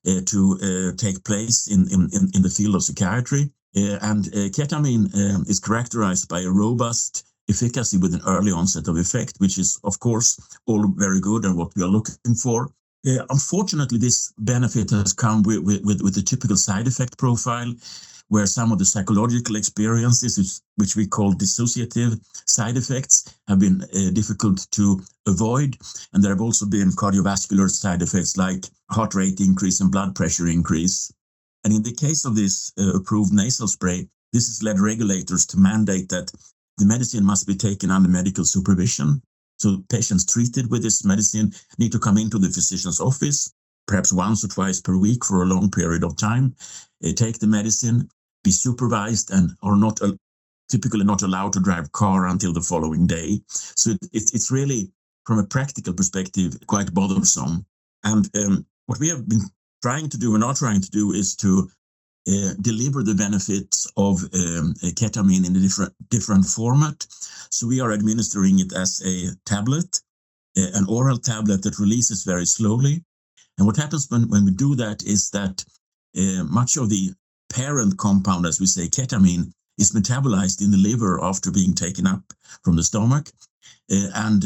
uh, 0.08 0.22
to 0.26 0.58
uh, 0.64 0.96
take 0.98 1.24
place 1.24 1.68
in, 1.68 1.82
in, 1.92 2.10
in 2.34 2.42
the 2.42 2.50
field 2.50 2.76
of 2.76 2.84
psychiatry. 2.84 3.52
and 3.76 4.26
ketamine 4.56 5.06
um, 5.16 5.46
is 5.48 5.60
characterized 5.60 6.28
by 6.28 6.42
a 6.42 6.50
robust 6.50 7.26
efficacy 7.48 7.98
with 7.98 8.14
an 8.14 8.22
early 8.26 8.52
onset 8.52 8.88
of 8.88 8.98
effect, 8.98 9.34
which 9.38 9.58
is, 9.58 9.80
of 9.84 10.00
course, 10.00 10.40
all 10.66 10.88
very 10.96 11.22
good 11.22 11.46
and 11.46 11.56
what 11.56 11.72
we 11.76 11.84
are 11.84 11.94
looking 11.96 12.36
for. 12.36 12.72
Uh, 13.06 13.26
unfortunately, 13.30 13.98
this 13.98 14.32
benefit 14.38 14.92
has 14.92 15.12
come 15.14 15.42
with, 15.42 15.60
with, 15.60 16.02
with, 16.02 16.14
the 16.14 16.22
typical 16.22 16.56
side 16.56 16.88
effect 16.88 17.18
profile, 17.18 17.74
where 18.28 18.46
some 18.46 18.72
of 18.72 18.78
the 18.78 18.86
psychological 18.86 19.56
experiences, 19.56 20.62
which 20.76 20.96
we 20.96 21.08
call 21.08 21.34
dissociative 21.34 22.20
side 22.46 22.78
effects, 22.78 23.34
have 23.48 23.60
been 23.60 23.82
uh, 23.82 24.12
difficult 24.12 24.68
to 24.72 25.02
avoid. 25.28 25.76
And 26.14 26.24
there 26.24 26.32
have 26.32 26.42
also 26.42 26.66
been 26.68 26.92
cardiovascular 26.92 27.70
side 27.70 28.04
effects 28.04 28.38
like 28.38 28.66
heart 28.92 29.16
rate 29.16 29.40
increase 29.40 29.82
and 29.82 29.92
blood 29.92 30.16
pressure 30.16 30.48
increase. 30.48 31.12
And 31.64 31.74
in 31.74 31.82
the 31.82 31.94
case 31.94 32.24
of 32.24 32.36
this 32.36 32.72
uh, 32.80 32.94
approved 32.94 33.34
nasal 33.34 33.68
spray, 33.68 34.08
this 34.32 34.48
has 34.48 34.64
led 34.64 34.80
regulators 34.80 35.46
to 35.48 35.58
mandate 35.58 36.10
that 36.10 36.32
the 36.78 36.86
medicine 36.86 37.26
must 37.26 37.48
be 37.48 37.56
taken 37.56 37.90
under 37.90 38.10
medical 38.10 38.46
supervision 38.46 39.22
so 39.62 39.84
patients 39.90 40.26
treated 40.26 40.70
with 40.70 40.84
this 40.84 41.06
medicine 41.06 41.54
need 41.78 41.92
to 41.92 42.00
come 42.00 42.18
into 42.18 42.40
the 42.40 42.50
physician's 42.50 43.00
office, 43.00 43.54
perhaps 43.88 44.12
once 44.12 44.44
or 44.44 44.48
twice 44.48 44.82
per 44.82 44.98
week 44.98 45.24
for 45.24 45.44
a 45.44 45.46
long 45.46 45.70
period 45.70 46.04
of 46.04 46.18
time, 46.18 46.56
take 47.16 47.40
the 47.40 47.48
medicine, 47.48 48.10
be 48.44 48.52
supervised, 48.52 49.32
and 49.32 49.52
are 49.62 49.76
not 49.76 50.00
typically 50.70 51.04
not 51.04 51.22
allowed 51.22 51.54
to 51.54 51.60
drive 51.60 51.92
car 51.92 52.28
until 52.28 52.54
the 52.54 52.62
following 52.62 53.06
day. 53.06 53.40
So 53.50 53.92
it, 53.92 54.32
it's 54.34 54.50
really, 54.52 54.92
from 55.26 55.40
a 55.40 55.44
practical 55.44 55.94
perspective, 55.94 56.56
quite 56.68 56.94
bothersome. 56.94 57.66
And 58.04 58.30
um, 58.36 58.66
what 58.88 59.00
we 59.00 59.10
have 59.10 59.28
been 59.28 59.42
trying 59.82 60.10
to 60.10 60.18
do 60.18 60.36
and 60.36 60.44
are 60.44 60.56
trying 60.56 60.82
to 60.82 60.90
do 60.90 61.12
is 61.12 61.36
to 61.36 61.70
uh, 62.28 62.54
deliver 62.62 63.02
the 63.04 63.16
benefits 63.16 63.92
of 63.98 64.22
um, 64.36 64.76
ketamine 64.94 65.46
in 65.46 65.56
a 65.56 65.60
different 65.60 65.94
different 66.10 66.46
format. 66.46 67.08
So 67.50 67.68
we 67.68 67.82
are 67.82 67.92
administering 67.92 68.60
it 68.60 68.74
as 68.74 69.02
a 69.04 69.30
tablet, 69.46 70.00
uh, 70.58 70.68
an 70.76 70.86
oral 70.88 71.18
tablet 71.18 71.64
that 71.64 71.80
releases 71.80 72.24
very 72.24 72.46
slowly. 72.46 73.04
And 73.58 73.66
what 73.66 73.78
happens 73.78 74.08
when, 74.10 74.30
when 74.30 74.46
we 74.46 74.52
do 74.52 74.76
that 74.76 75.04
is 75.04 75.32
that 75.32 75.66
uh, 76.16 76.44
much 76.44 76.78
of 76.78 76.90
the 76.90 77.12
parent 77.50 77.98
compound, 77.98 78.46
as 78.46 78.60
we 78.60 78.68
say, 78.68 78.88
ketamine, 78.88 79.52
is 79.80 79.92
metabolized 79.92 80.62
in 80.62 80.70
the 80.70 80.78
liver 80.78 81.24
after 81.24 81.52
being 81.52 81.74
taken 81.74 82.06
up 82.06 82.22
from 82.64 82.76
the 82.76 82.84
stomach. 82.84 83.30
Uh, 83.92 84.10
and 84.14 84.44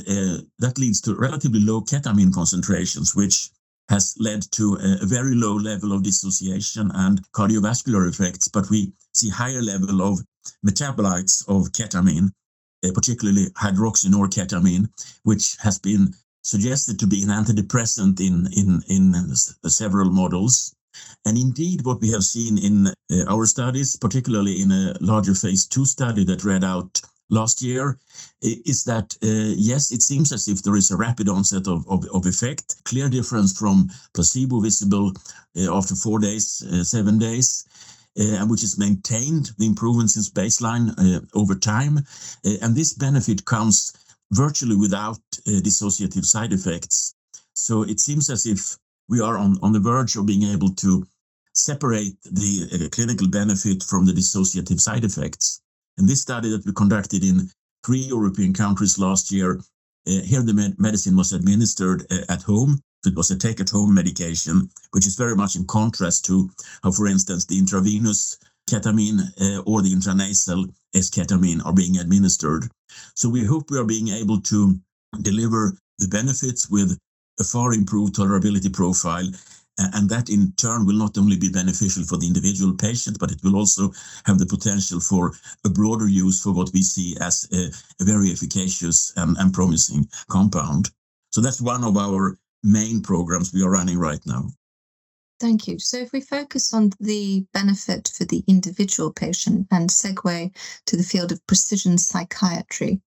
that 0.59 0.77
leads 0.77 1.01
to 1.01 1.13
relatively 1.15 1.59
low 1.59 1.81
ketamine 1.81 2.33
concentrations, 2.33 3.15
which 3.15 3.49
has 3.89 4.15
led 4.19 4.41
to 4.51 4.77
a, 4.81 5.05
very 5.05 5.35
low 5.35 5.53
level 5.55 5.91
of 5.91 6.03
dissociation 6.03 6.91
and 6.95 7.21
cardiovascular 7.31 8.09
effects, 8.09 8.47
but 8.47 8.69
we 8.69 8.91
see 9.13 9.29
higher 9.29 9.61
level 9.61 10.01
of 10.01 10.19
metabolites 10.65 11.47
of 11.47 11.71
ketamine, 11.71 12.31
uh, 12.83 12.89
particularly 12.93 13.47
hydroxynorketamine, 13.51 14.89
which 15.23 15.55
has 15.59 15.79
been 15.79 16.13
suggested 16.43 16.99
to 16.99 17.07
be 17.07 17.21
an 17.23 17.29
antidepressant 17.29 18.19
in, 18.19 18.47
in, 18.53 18.81
in 18.87 19.35
several 19.69 20.09
models. 20.09 20.75
And 21.25 21.37
indeed, 21.37 21.85
what 21.85 22.01
we 22.01 22.11
have 22.11 22.23
seen 22.23 22.57
in 22.57 22.87
uh, 22.87 23.25
our 23.27 23.45
studies, 23.45 23.95
particularly 23.97 24.61
in 24.61 24.71
a 24.71 24.95
larger 25.01 25.35
phase 25.35 25.67
two 25.67 25.85
study 25.85 26.23
that 26.25 26.43
read 26.43 26.63
out 26.63 27.01
last 27.29 27.61
year 27.61 27.97
is 28.41 28.83
that 28.83 29.15
uh, 29.23 29.53
yes, 29.57 29.91
it 29.91 30.01
seems 30.01 30.31
as 30.31 30.47
if 30.47 30.61
there 30.63 30.75
is 30.75 30.91
a 30.91 30.97
rapid 30.97 31.29
onset 31.29 31.67
of, 31.67 31.87
of, 31.87 32.05
of 32.13 32.25
effect, 32.25 32.83
clear 32.83 33.09
difference 33.09 33.57
from 33.57 33.89
placebo 34.13 34.59
visible 34.59 35.11
uh, 35.57 35.75
after 35.75 35.95
four 35.95 36.19
days, 36.19 36.63
uh, 36.71 36.83
seven 36.83 37.17
days. 37.17 37.65
Uh, 38.17 38.39
and 38.39 38.49
which 38.49 38.63
is 38.63 38.79
maintained 38.79 39.51
the 39.57 39.65
improvement 39.65 40.09
since 40.09 40.29
baseline 40.29 40.87
uh, 40.97 41.19
over 41.33 41.53
time. 41.53 41.97
Uh, 41.97 42.55
and 42.61 42.73
this 42.73 42.93
benefit 42.93 43.43
comes 43.43 43.91
virtually 44.31 44.77
without 44.77 45.19
dissociative 45.45 46.23
side 46.23 46.53
effects. 46.53 47.13
So 47.51 47.83
it 47.83 47.99
seems 47.99 48.29
as 48.29 48.45
if 48.45 48.77
we 49.09 49.19
are 49.19 49.37
on, 49.37 49.57
on 49.61 49.73
the 49.73 49.81
verge 49.81 50.15
of 50.15 50.25
being 50.25 50.43
able 50.43 50.69
to 50.75 51.05
separate 51.53 52.15
the 52.23 52.87
clinical 52.93 53.27
benefit 53.27 53.83
from 53.83 54.05
the 54.05 54.13
dissociative 54.13 54.79
side 54.79 55.03
effects. 55.03 55.61
In 55.97 56.05
this 56.05 56.21
study 56.21 56.49
that 56.49 56.65
we 56.65 56.73
conducted 56.73 57.23
in 57.23 57.49
three 57.85 57.99
European 57.99 58.53
countries 58.53 58.99
last 58.99 59.31
year, 59.31 59.61
uh, 60.07 60.21
here 60.21 60.41
the 60.41 60.53
med 60.53 60.77
medicine 60.77 61.15
was 61.15 61.31
administered 61.31 62.05
uh, 62.11 62.25
at 62.29 62.41
home. 62.43 62.81
It 63.05 63.15
was 63.15 63.31
a 63.31 63.37
take 63.37 63.61
at 63.61 63.69
home 63.69 63.93
medication, 63.93 64.69
which 64.91 65.07
is 65.07 65.15
very 65.15 65.35
much 65.35 65.55
in 65.55 65.65
contrast 65.65 66.25
to 66.25 66.49
how, 66.83 66.91
for 66.91 67.07
instance, 67.07 67.45
the 67.45 67.57
intravenous 67.57 68.37
ketamine 68.69 69.19
uh, 69.39 69.61
or 69.61 69.81
the 69.81 69.93
intranasal 69.93 70.73
esketamine 70.95 71.65
are 71.65 71.73
being 71.73 71.97
administered. 71.97 72.67
So 73.15 73.29
we 73.29 73.45
hope 73.45 73.69
we 73.69 73.77
are 73.77 73.85
being 73.85 74.09
able 74.09 74.41
to 74.41 74.77
deliver 75.21 75.77
the 75.99 76.07
benefits 76.07 76.69
with 76.69 76.97
a 77.39 77.43
far 77.43 77.73
improved 77.73 78.15
tolerability 78.15 78.73
profile. 78.73 79.29
And 79.77 80.09
that 80.09 80.29
in 80.29 80.53
turn 80.53 80.85
will 80.85 80.95
not 80.95 81.17
only 81.17 81.37
be 81.37 81.49
beneficial 81.49 82.03
for 82.03 82.17
the 82.17 82.27
individual 82.27 82.73
patient, 82.73 83.17
but 83.19 83.31
it 83.31 83.43
will 83.43 83.55
also 83.57 83.91
have 84.25 84.39
the 84.39 84.45
potential 84.45 84.99
for 84.99 85.33
a 85.65 85.69
broader 85.69 86.07
use 86.07 86.41
for 86.41 86.53
what 86.53 86.71
we 86.73 86.81
see 86.81 87.17
as 87.19 87.47
a, 87.51 87.71
a 88.01 88.05
very 88.05 88.31
efficacious 88.31 89.11
and, 89.17 89.35
and 89.37 89.53
promising 89.53 90.07
compound. 90.29 90.91
So 91.31 91.41
that's 91.41 91.59
one 91.59 91.83
of 91.83 91.97
our 91.97 92.39
main 92.63 93.01
programs 93.01 93.53
we 93.53 93.63
are 93.63 93.69
running 93.69 93.99
right 93.99 94.21
now. 94.25 94.49
Thank 95.41 95.67
you. 95.67 95.79
So, 95.79 95.97
if 95.97 96.13
we 96.13 96.21
focus 96.21 96.73
on 96.73 96.91
the 97.01 97.45
benefit 97.53 98.09
for 98.15 98.23
the 98.23 98.41
individual 98.47 99.11
patient 99.11 99.67
and 99.69 99.89
segue 99.89 100.55
to 100.85 100.95
the 100.95 101.03
field 101.03 101.33
of 101.33 101.45
precision 101.45 101.97
psychiatry, 101.97 103.01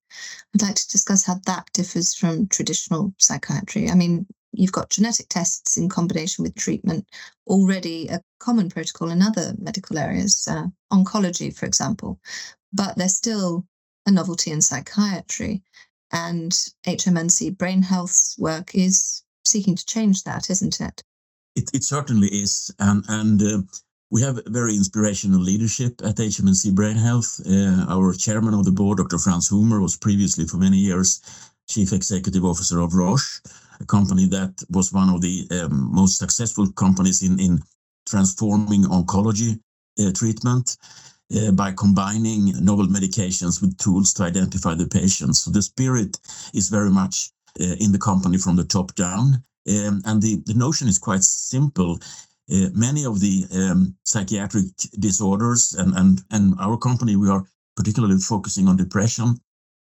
I'd 0.54 0.62
like 0.62 0.74
to 0.74 0.88
discuss 0.88 1.24
how 1.24 1.40
that 1.46 1.70
differs 1.72 2.14
from 2.14 2.46
traditional 2.48 3.14
psychiatry. 3.16 3.88
I 3.88 3.94
mean, 3.94 4.26
you've 4.58 4.72
got 4.72 4.90
genetic 4.90 5.28
tests 5.28 5.76
in 5.76 5.88
combination 5.88 6.42
with 6.42 6.54
treatment, 6.54 7.06
already 7.46 8.08
a 8.08 8.20
common 8.40 8.68
protocol 8.68 9.10
in 9.10 9.22
other 9.22 9.54
medical 9.58 9.98
areas, 9.98 10.46
uh, 10.50 10.66
oncology, 10.92 11.54
for 11.54 11.66
example, 11.66 12.20
but 12.72 12.96
they're 12.96 13.08
still 13.08 13.64
a 14.06 14.10
novelty 14.10 14.50
in 14.50 14.60
psychiatry. 14.60 15.62
And 16.12 16.52
HMNC 16.86 17.56
Brain 17.58 17.82
Health's 17.82 18.36
work 18.38 18.74
is 18.74 19.22
seeking 19.44 19.76
to 19.76 19.86
change 19.86 20.24
that, 20.24 20.50
isn't 20.50 20.80
it? 20.80 21.02
It, 21.54 21.70
it 21.74 21.84
certainly 21.84 22.28
is. 22.28 22.74
And, 22.78 23.04
and 23.08 23.42
uh, 23.42 23.62
we 24.10 24.22
have 24.22 24.40
very 24.46 24.74
inspirational 24.74 25.40
leadership 25.40 26.00
at 26.02 26.16
HMNC 26.16 26.74
Brain 26.74 26.96
Health. 26.96 27.40
Uh, 27.46 27.84
our 27.88 28.14
chairman 28.14 28.54
of 28.54 28.64
the 28.64 28.72
board, 28.72 28.98
Dr. 28.98 29.18
Franz 29.18 29.50
Humer, 29.50 29.82
was 29.82 29.96
previously 29.96 30.46
for 30.46 30.56
many 30.56 30.78
years 30.78 31.20
chief 31.68 31.92
executive 31.92 32.44
officer 32.44 32.80
of 32.80 32.94
Roche, 32.94 33.40
a 33.80 33.86
company 33.86 34.26
that 34.28 34.54
was 34.70 34.92
one 34.92 35.08
of 35.08 35.20
the 35.20 35.46
um, 35.50 35.92
most 35.92 36.18
successful 36.18 36.70
companies 36.72 37.22
in, 37.22 37.38
in 37.38 37.60
transforming 38.06 38.84
oncology 38.84 39.58
uh, 40.00 40.12
treatment. 40.12 40.76
Uh, 41.36 41.52
by 41.52 41.70
combining 41.72 42.54
novel 42.64 42.86
medications 42.86 43.60
with 43.60 43.76
tools 43.76 44.14
to 44.14 44.22
identify 44.22 44.74
the 44.74 44.88
patients. 44.88 45.42
So 45.42 45.50
the 45.50 45.60
spirit 45.60 46.18
is 46.54 46.70
very 46.70 46.88
much 46.88 47.28
uh, 47.60 47.74
in 47.80 47.92
the 47.92 47.98
company 47.98 48.38
from 48.38 48.56
the 48.56 48.64
top 48.64 48.94
down. 48.94 49.42
Um, 49.68 50.00
and 50.06 50.22
the, 50.22 50.42
the 50.46 50.54
notion 50.54 50.88
is 50.88 50.98
quite 50.98 51.22
simple. 51.22 51.98
Uh, 52.50 52.70
many 52.72 53.04
of 53.04 53.20
the 53.20 53.44
um, 53.52 53.94
psychiatric 54.04 54.64
disorders 55.00 55.74
and, 55.74 55.94
and, 55.96 56.22
and 56.30 56.54
our 56.60 56.78
company, 56.78 57.16
we 57.16 57.28
are 57.28 57.44
particularly 57.76 58.18
focusing 58.18 58.66
on 58.66 58.78
depression. 58.78 59.38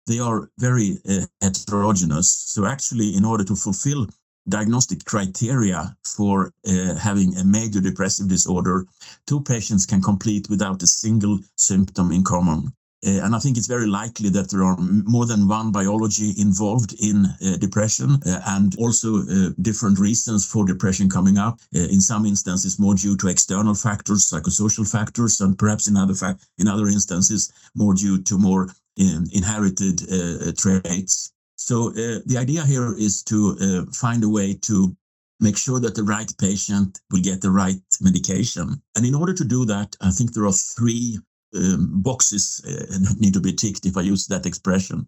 They 0.08 0.20
are 0.20 0.50
very 0.58 0.98
uh, 1.10 1.25
heterogeneous. 1.41 2.31
So 2.48 2.65
actually, 2.65 3.15
in 3.15 3.25
order 3.25 3.43
to 3.43 3.55
fulfill 3.55 4.08
diagnostic 4.50 5.05
criteria 5.05 5.96
for 6.03 6.51
uh, 6.67 6.96
having 6.96 7.36
a 7.38 7.43
major 7.43 7.79
depressive 7.79 8.27
disorder, 8.27 8.86
two 9.27 9.41
patients 9.41 9.86
can 9.86 10.01
complete 10.01 10.50
without 10.50 10.84
a 10.84 10.88
single 10.88 11.39
symptom 11.55 12.12
in 12.12 12.24
common. 12.24 12.74
Uh, 13.03 13.25
and 13.25 13.36
I 13.36 13.39
think 13.39 13.58
it's 13.58 13.67
very 13.67 13.88
likely 13.88 14.29
that 14.29 14.51
there 14.51 14.63
are 14.63 14.77
more 14.77 15.25
than 15.25 15.48
one 15.48 15.72
biology 15.72 16.34
involved 16.38 16.93
in 17.00 17.25
uh, 17.25 17.58
depression 17.58 18.20
uh, 18.27 18.41
and 18.46 18.75
also 18.77 19.24
uh, 19.24 19.50
different 19.62 19.98
reasons 19.98 20.46
for 20.46 20.65
depression 20.65 21.10
coming 21.10 21.39
up. 21.39 21.60
Uh, 21.75 21.79
in 21.79 22.00
some 22.00 22.27
instances, 22.27 22.77
more 22.77 22.93
due 22.93 23.17
to 23.17 23.27
external 23.27 23.74
factors, 23.74 24.29
psychosocial 24.29 24.89
factors, 24.89 25.41
and 25.41 25.58
perhaps 25.58 25.88
in 25.88 25.98
other, 25.98 26.13
fa- 26.13 26.38
in 26.60 26.67
other 26.67 26.88
instances, 26.88 27.51
more 27.74 27.96
due 27.96 28.22
to 28.22 28.38
more 28.38 28.70
um, 29.00 29.25
inherited 29.31 30.01
uh, 30.12 30.51
traits. 30.57 31.33
So 31.55 31.91
the 31.91 32.38
idea 32.39 32.65
here 32.65 32.95
is 32.98 33.24
to 33.25 33.86
find 33.93 34.24
a 34.24 34.29
way 34.29 34.55
to 34.63 34.95
make 35.39 35.57
sure 35.57 35.79
that 35.79 35.95
the 35.95 36.03
right 36.03 36.31
patient 36.39 37.00
will 37.12 37.21
get 37.21 37.41
the 37.41 37.51
right 37.51 37.81
medication. 38.00 38.81
And 38.96 39.05
in 39.05 39.15
order 39.15 39.33
to 39.33 39.44
do 39.44 39.65
that, 39.65 39.96
I 40.01 40.11
think 40.11 40.33
there 40.33 40.46
are 40.46 40.53
three 40.53 41.20
um, 41.55 42.01
boxes 42.01 42.61
uh, 42.65 43.13
need 43.20 43.33
to 43.33 43.42
be 43.42 43.53
ticked, 43.53 43.85
if 43.85 43.98
I 43.98 44.01
use 44.01 44.27
that 44.27 44.46
expression. 44.46 45.07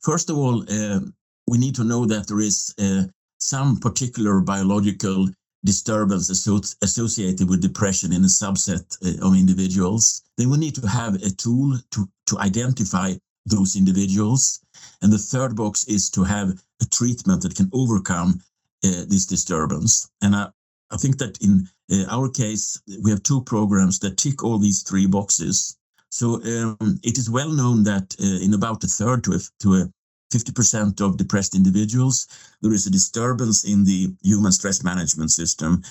First 0.00 0.30
of 0.30 0.36
all, 0.36 0.62
uh, 0.62 1.00
we 1.46 1.58
need 1.58 1.74
to 1.76 1.84
know 1.84 2.06
that 2.06 2.26
there 2.26 2.40
is 2.40 2.74
uh, 2.80 3.04
some 3.38 3.78
particular 3.78 4.40
biological 4.40 5.28
disturbance 5.64 6.30
associated 6.30 7.48
with 7.48 7.60
depression 7.60 8.12
in 8.12 8.22
a 8.24 8.28
subset 8.28 8.96
uh, 9.04 9.26
of 9.26 9.34
individuals. 9.36 10.22
Then 10.38 10.50
we 10.50 10.58
need 10.58 10.74
to 10.76 10.88
have 10.88 11.14
a 11.16 11.30
tool 11.30 11.78
to, 11.92 12.08
to 12.26 12.38
identify 12.38 13.14
those 13.46 13.76
individuals. 13.76 14.60
And 15.02 15.12
the 15.12 15.18
third 15.18 15.56
box 15.56 15.84
is 15.84 16.10
to 16.10 16.24
have 16.24 16.50
a 16.82 16.86
treatment 16.86 17.42
that 17.42 17.54
can 17.54 17.70
overcome 17.72 18.40
uh, 18.84 19.04
this 19.08 19.26
disturbance. 19.26 20.10
And 20.20 20.34
I, 20.36 20.48
I 20.90 20.96
think 20.96 21.18
that 21.18 21.38
in 21.42 21.68
uh, 21.90 22.04
our 22.10 22.28
case, 22.28 22.80
we 23.02 23.10
have 23.10 23.22
two 23.22 23.42
programs 23.42 23.98
that 24.00 24.18
tick 24.18 24.42
all 24.42 24.58
these 24.58 24.82
three 24.82 25.06
boxes. 25.06 25.76
So 26.10 26.42
um, 26.44 27.00
it 27.02 27.18
is 27.18 27.30
well 27.30 27.50
known 27.50 27.82
that 27.84 28.14
uh, 28.20 28.44
in 28.44 28.54
about 28.54 28.84
a 28.84 28.86
third 28.86 29.24
to 29.24 29.32
a, 29.32 29.38
to 29.60 29.74
a 29.74 29.92
50% 30.32 31.00
of 31.00 31.16
depressed 31.16 31.54
individuals, 31.54 32.26
there 32.62 32.72
is 32.72 32.86
a 32.86 32.90
disturbance 32.90 33.64
in 33.64 33.84
the 33.84 34.14
human 34.22 34.52
stress 34.52 34.82
management 34.82 35.30
system, 35.30 35.82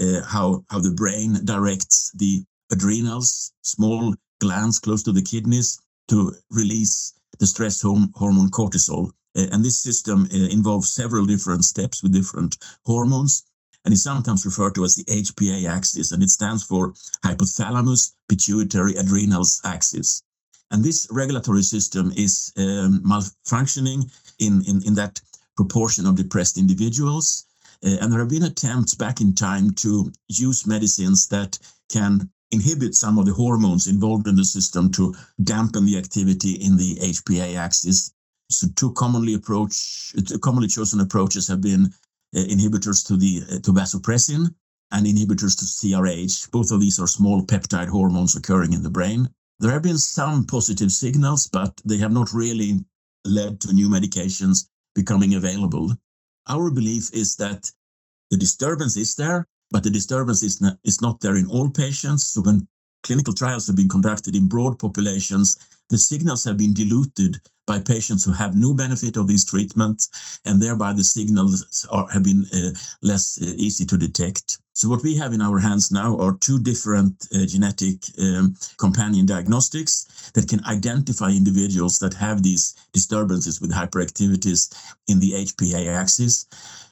uh, 0.00 0.22
how, 0.22 0.64
how 0.70 0.80
the 0.80 0.90
brain 0.90 1.38
directs 1.44 2.10
the 2.14 2.44
adrenals, 2.70 3.52
small 3.62 4.14
glands 4.40 4.80
close 4.80 5.02
to 5.02 5.12
the 5.12 5.22
kidneys, 5.22 5.80
to 6.08 6.32
release 6.50 7.14
the 7.38 7.46
stress 7.46 7.80
hormone 7.82 8.50
cortisol. 8.50 9.10
Uh, 9.36 9.46
and 9.52 9.64
this 9.64 9.82
system 9.82 10.28
uh, 10.32 10.36
involves 10.36 10.92
several 10.92 11.24
different 11.24 11.64
steps 11.64 12.02
with 12.02 12.12
different 12.12 12.58
hormones 12.84 13.44
and 13.84 13.92
is 13.94 14.02
sometimes 14.02 14.46
referred 14.46 14.74
to 14.74 14.84
as 14.84 14.94
the 14.94 15.04
HPA 15.04 15.68
axis, 15.68 16.12
and 16.12 16.22
it 16.22 16.30
stands 16.30 16.62
for 16.62 16.92
hypothalamus 17.24 18.12
pituitary 18.28 18.94
adrenals 18.96 19.60
axis. 19.64 20.22
And 20.70 20.84
this 20.84 21.06
regulatory 21.10 21.62
system 21.62 22.12
is 22.16 22.52
um, 22.56 23.02
malfunctioning 23.04 24.10
in, 24.38 24.62
in, 24.66 24.82
in 24.86 24.94
that 24.94 25.20
proportion 25.56 26.06
of 26.06 26.16
depressed 26.16 26.58
individuals. 26.58 27.44
Uh, 27.84 27.96
and 28.00 28.12
there 28.12 28.20
have 28.20 28.30
been 28.30 28.44
attempts 28.44 28.94
back 28.94 29.20
in 29.20 29.34
time 29.34 29.72
to 29.74 30.12
use 30.28 30.66
medicines 30.66 31.26
that 31.28 31.58
can 31.90 32.30
inhibit 32.52 32.94
some 32.94 33.18
of 33.18 33.26
the 33.26 33.32
hormones 33.32 33.86
involved 33.86 34.28
in 34.28 34.36
the 34.36 34.44
system 34.44 34.90
to 34.92 35.14
dampen 35.42 35.86
the 35.86 35.98
activity 35.98 36.52
in 36.52 36.76
the 36.76 36.94
HPA 36.96 37.56
axis. 37.56 38.12
So 38.50 38.68
two 38.76 38.92
commonly 38.92 39.34
approach, 39.34 40.14
commonly 40.42 40.68
chosen 40.68 41.00
approaches 41.00 41.48
have 41.48 41.62
been 41.62 41.86
uh, 42.36 42.40
inhibitors 42.40 43.06
to 43.06 43.16
the 43.16 43.42
uh, 43.50 43.58
to 43.60 43.72
vasopressin 43.72 44.54
and 44.92 45.06
inhibitors 45.06 45.58
to 45.58 45.64
CRH. 45.64 46.50
Both 46.50 46.70
of 46.70 46.80
these 46.80 47.00
are 47.00 47.06
small 47.06 47.42
peptide 47.42 47.88
hormones 47.88 48.36
occurring 48.36 48.74
in 48.74 48.82
the 48.82 48.90
brain. 48.90 49.28
There 49.58 49.72
have 49.72 49.82
been 49.82 49.98
some 49.98 50.44
positive 50.44 50.92
signals, 50.92 51.48
but 51.48 51.80
they 51.84 51.96
have 51.98 52.12
not 52.12 52.32
really 52.32 52.84
led 53.24 53.60
to 53.62 53.72
new 53.72 53.88
medications 53.88 54.68
becoming 54.94 55.34
available. 55.34 55.92
Our 56.48 56.70
belief 56.70 57.10
is 57.14 57.36
that 57.36 57.70
the 58.30 58.36
disturbance 58.36 58.96
is 58.96 59.14
there, 59.14 59.46
but 59.72 59.82
the 59.82 59.90
disturbance 59.90 60.42
is 60.42 60.60
not, 60.60 60.78
is 60.84 61.00
not 61.00 61.20
there 61.20 61.36
in 61.36 61.46
all 61.46 61.70
patients. 61.70 62.28
So 62.28 62.42
when 62.42 62.68
clinical 63.02 63.34
trials 63.34 63.66
have 63.66 63.76
been 63.76 63.88
conducted 63.88 64.36
in 64.36 64.48
broad 64.48 64.78
populations, 64.78 65.56
the 65.90 65.98
signals 65.98 66.44
have 66.44 66.56
been 66.56 66.72
diluted 66.72 67.40
by 67.66 67.78
patients 67.78 68.24
who 68.24 68.32
have 68.32 68.56
no 68.56 68.74
benefit 68.74 69.16
of 69.16 69.28
these 69.28 69.44
treatments, 69.44 70.40
and 70.44 70.60
thereby 70.60 70.92
the 70.92 71.04
signals 71.04 71.86
are, 71.90 72.08
have 72.08 72.24
been 72.24 72.44
uh, 72.52 72.70
less 73.02 73.38
uh, 73.40 73.52
easy 73.56 73.84
to 73.86 73.96
detect. 73.96 74.58
So 74.74 74.88
what 74.88 75.02
we 75.02 75.16
have 75.16 75.32
in 75.32 75.42
our 75.42 75.58
hands 75.58 75.92
now 75.92 76.16
are 76.18 76.36
two 76.40 76.58
different 76.58 77.28
uh, 77.34 77.44
genetic 77.46 78.02
um, 78.18 78.56
companion 78.78 79.26
diagnostics 79.26 80.30
that 80.34 80.48
can 80.48 80.64
identify 80.64 81.30
individuals 81.30 81.98
that 81.98 82.14
have 82.14 82.42
these 82.42 82.74
disturbances 82.92 83.60
with 83.60 83.70
hyperactivities 83.72 84.74
in 85.08 85.20
the 85.20 85.32
HPA 85.32 85.94
axis. 85.94 86.46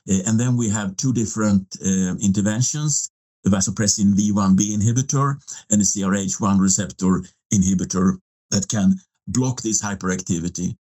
Uh, 0.08 0.22
and 0.26 0.38
then 0.38 0.56
we 0.56 0.68
have 0.68 0.96
two 0.96 1.12
different 1.12 1.76
uh, 1.84 2.14
interventions, 2.20 3.10
the 3.44 3.50
vasopressin 3.50 4.14
V1B 4.14 4.76
inhibitor 4.76 5.36
and 5.70 5.80
the 5.80 5.84
CRH1 5.84 6.60
receptor 6.60 7.22
inhibitor 7.52 8.18
that 8.50 8.68
can 8.68 8.94
block 9.28 9.60
this 9.62 9.82
hyperactivity. 9.82 10.76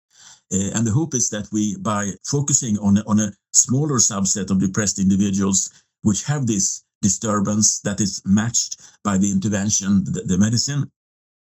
Uh, 0.52 0.70
and 0.74 0.86
the 0.86 0.92
hope 0.92 1.14
is 1.14 1.28
that 1.30 1.48
we, 1.52 1.76
by 1.78 2.12
focusing 2.24 2.78
on 2.78 2.98
a, 2.98 3.02
on 3.06 3.20
a 3.20 3.32
smaller 3.52 3.98
subset 3.98 4.50
of 4.50 4.60
depressed 4.60 4.98
individuals 4.98 5.70
which 6.02 6.24
have 6.24 6.46
this 6.46 6.84
disturbance 7.02 7.80
that 7.80 8.00
is 8.00 8.22
matched 8.24 8.80
by 9.02 9.18
the 9.18 9.30
intervention, 9.30 10.04
the, 10.04 10.22
the 10.22 10.38
medicine, 10.38 10.90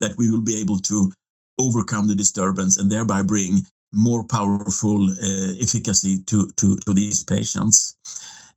that 0.01 0.17
we 0.17 0.29
will 0.29 0.41
be 0.41 0.59
able 0.59 0.79
to 0.79 1.11
overcome 1.59 2.07
the 2.07 2.15
disturbance 2.15 2.77
and 2.77 2.91
thereby 2.91 3.21
bring 3.21 3.65
more 3.93 4.23
powerful 4.23 5.09
uh, 5.09 5.53
efficacy 5.61 6.23
to, 6.23 6.51
these 6.93 7.23
patients. 7.23 7.97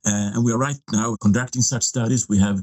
Uh, 0.05 0.31
and 0.33 0.45
we 0.45 0.51
are 0.51 0.57
right 0.57 0.79
now 0.91 1.15
conducting 1.21 1.61
such 1.61 1.83
studies. 1.83 2.29
We 2.29 2.39
have 2.39 2.59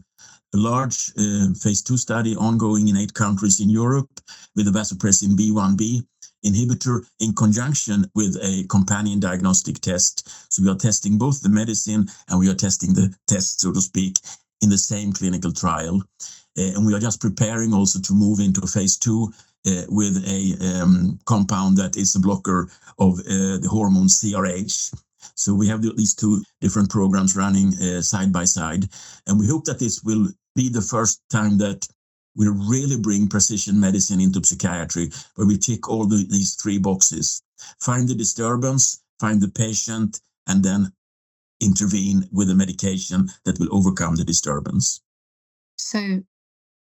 a 0.55 0.57
large 0.57 1.13
uh, 1.19 1.53
phase 1.55 1.83
two 1.83 1.97
study 1.97 2.37
ongoing 2.37 2.89
in 2.89 2.97
eight 2.97 3.15
countries 3.15 3.61
in 3.61 3.69
Europe 3.69 4.09
with 4.55 4.67
the 4.67 4.79
vasopressin 4.79 5.37
V1B 5.37 6.07
inhibitor 6.45 7.05
in 7.21 7.35
conjunction 7.35 8.09
with 8.15 8.37
a 8.43 8.65
companion 8.69 9.21
diagnostic 9.21 9.81
test. 9.81 10.29
So 10.53 10.63
we 10.63 10.71
are 10.71 10.77
testing 10.77 11.19
both 11.19 11.43
the 11.43 11.49
medicine 11.49 12.09
and 12.29 12.39
we 12.39 12.49
are 12.49 12.55
testing 12.55 12.95
the 12.95 13.15
test, 13.27 13.61
so 13.61 13.73
to 13.73 13.81
speak, 13.81 14.19
in 14.63 14.71
the 14.71 14.79
same 14.79 15.13
clinical 15.13 15.53
trial. 15.53 16.03
And 16.57 16.87
we 16.87 16.95
are 16.95 17.01
just 17.01 17.21
preparing 17.21 17.75
also 17.75 18.01
to 18.01 18.13
move 18.15 18.41
into 18.41 18.67
phase 18.67 18.97
two 18.97 19.33
uh, 19.33 19.56
with 19.89 20.23
a 20.27 20.57
um, 20.81 21.19
compound 21.25 21.77
that 21.77 21.97
is 21.97 22.15
a 22.15 22.21
blocker 22.21 22.71
of 22.99 23.19
uh, 23.21 23.59
the 23.59 23.69
hormone 23.71 24.07
CRH. 24.07 24.95
So 25.35 25.55
we 25.55 25.69
have 25.69 25.83
these 25.83 26.15
two 26.15 26.43
different 26.61 26.91
programs 26.91 27.37
running 27.37 27.75
uh, 27.75 28.01
side 28.01 28.33
by 28.33 28.45
side, 28.45 28.89
and 29.27 29.39
we 29.39 29.47
hope 29.47 29.65
that 29.65 29.79
this 29.79 30.03
will 30.03 30.29
be 30.55 30.69
the 30.69 30.81
first 30.81 31.21
time 31.31 31.59
that 31.59 31.87
we 32.37 32.49
really 32.49 32.99
bring 32.99 33.29
precision 33.29 33.81
medicine 33.81 34.21
into 34.21 34.45
psychiatry, 34.45 35.11
where 35.35 35.47
we 35.47 35.59
tick 35.59 35.89
all 35.89 36.07
the, 36.07 36.27
these 36.31 36.55
three 36.55 36.79
boxes: 36.79 37.43
find 37.81 38.09
the 38.09 38.15
disturbance, 38.15 39.03
find 39.21 39.41
the 39.41 39.49
patient, 39.49 40.21
and 40.47 40.63
then 40.63 40.93
intervene 41.61 42.29
with 42.33 42.51
a 42.51 42.55
medication 42.55 43.29
that 43.45 43.59
will 43.59 43.75
overcome 43.75 44.17
the 44.17 44.25
disturbance. 44.25 45.01
So, 45.77 46.23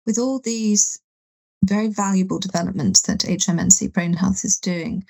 with 0.04 0.18
all 0.18 0.40
these 0.40 1.00
very 1.66 1.88
valuable 1.88 2.38
developments 2.38 3.02
that 3.02 3.20
HMNC 3.20 3.92
Brain 3.92 4.14
Health 4.14 4.44
is 4.44 4.58
doing, 4.58 5.04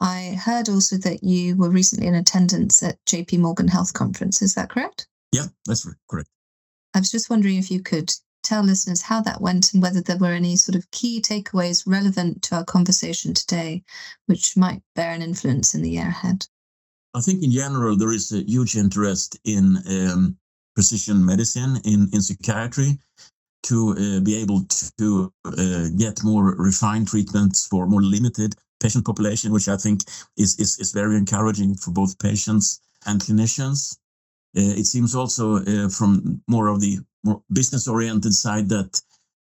I 0.00 0.38
heard 0.42 0.68
also 0.68 0.96
that 0.98 1.22
you 1.22 1.56
were 1.56 1.70
recently 1.70 2.06
in 2.06 2.14
attendance 2.14 2.82
at 2.82 3.02
JP 3.06 3.38
Morgan 3.38 3.68
Health 3.68 3.92
Conference. 3.92 4.42
Is 4.42 4.54
that 4.54 4.70
correct? 4.70 5.08
Yeah, 5.32 5.46
that's 5.66 5.88
correct. 6.08 6.28
I 6.94 6.98
was 6.98 7.10
just 7.10 7.30
wondering 7.30 7.56
if 7.56 7.70
you 7.70 7.82
could 7.82 8.14
tell 8.42 8.62
listeners 8.62 9.02
how 9.02 9.20
that 9.22 9.40
went 9.40 9.72
and 9.74 9.82
whether 9.82 10.00
there 10.00 10.18
were 10.18 10.32
any 10.32 10.56
sort 10.56 10.76
of 10.76 10.90
key 10.90 11.20
takeaways 11.20 11.82
relevant 11.86 12.42
to 12.42 12.56
our 12.56 12.64
conversation 12.64 13.34
today, 13.34 13.82
which 14.26 14.56
might 14.56 14.82
bear 14.94 15.12
an 15.12 15.22
influence 15.22 15.74
in 15.74 15.82
the 15.82 15.90
year 15.90 16.08
ahead. 16.08 16.46
I 17.14 17.20
think 17.20 17.42
in 17.42 17.50
general, 17.50 17.96
there 17.96 18.12
is 18.12 18.32
a 18.32 18.42
huge 18.42 18.76
interest 18.76 19.38
in 19.44 19.78
um, 19.88 20.36
precision 20.74 21.24
medicine 21.24 21.80
in, 21.84 22.08
in 22.12 22.20
psychiatry 22.20 22.98
to 23.68 23.90
uh, 23.90 24.20
be 24.20 24.36
able 24.36 24.64
to 24.98 25.32
uh, 25.44 25.88
get 25.96 26.24
more 26.24 26.54
refined 26.56 27.08
treatments 27.08 27.66
for 27.66 27.86
more 27.86 28.02
limited 28.02 28.54
patient 28.80 29.04
population, 29.04 29.52
which 29.52 29.68
I 29.68 29.76
think 29.76 30.02
is, 30.36 30.58
is, 30.58 30.78
is 30.78 30.92
very 30.92 31.16
encouraging 31.16 31.76
for 31.76 31.90
both 31.90 32.18
patients 32.18 32.80
and 33.06 33.20
clinicians. 33.20 33.96
Uh, 34.56 34.74
it 34.80 34.86
seems 34.86 35.14
also 35.14 35.60
from 35.88 36.40
more 36.48 36.68
of 36.68 36.80
the 36.80 36.98
more 37.24 37.42
business 37.52 37.88
oriented 37.88 38.34
side 38.34 38.68
that 38.68 39.00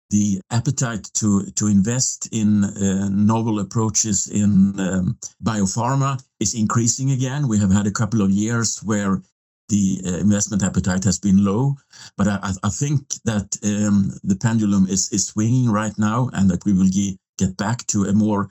the 0.09 0.41
appetite 0.51 1.09
to, 1.13 1.45
to 1.55 1.67
invest 1.67 2.29
in 2.31 2.63
uh, 2.63 3.09
novel 3.09 3.59
approaches 3.59 4.27
in 4.27 4.79
um, 4.79 5.17
biopharma 5.43 6.21
is 6.39 6.53
increasing 6.53 7.11
again. 7.11 7.47
We 7.47 7.59
have 7.59 7.71
had 7.71 7.87
a 7.87 7.91
couple 7.91 8.21
of 8.21 8.29
years 8.29 8.79
where 8.83 9.21
the 9.69 10.01
uh, 10.05 10.17
investment 10.17 10.63
appetite 10.63 11.03
has 11.03 11.19
been 11.19 11.43
low, 11.43 11.75
but 12.17 12.27
I, 12.27 12.51
I 12.63 12.69
think 12.69 13.01
that 13.25 13.57
um, 13.63 14.11
the 14.23 14.35
pendulum 14.35 14.87
is, 14.87 15.11
is 15.11 15.27
swinging 15.27 15.69
right 15.71 15.97
now 15.97 16.29
and 16.33 16.49
that 16.49 16.65
we 16.65 16.73
will 16.73 16.87
ge- 16.87 17.17
get 17.37 17.57
back 17.57 17.85
to 17.87 18.05
a 18.05 18.13
more 18.13 18.49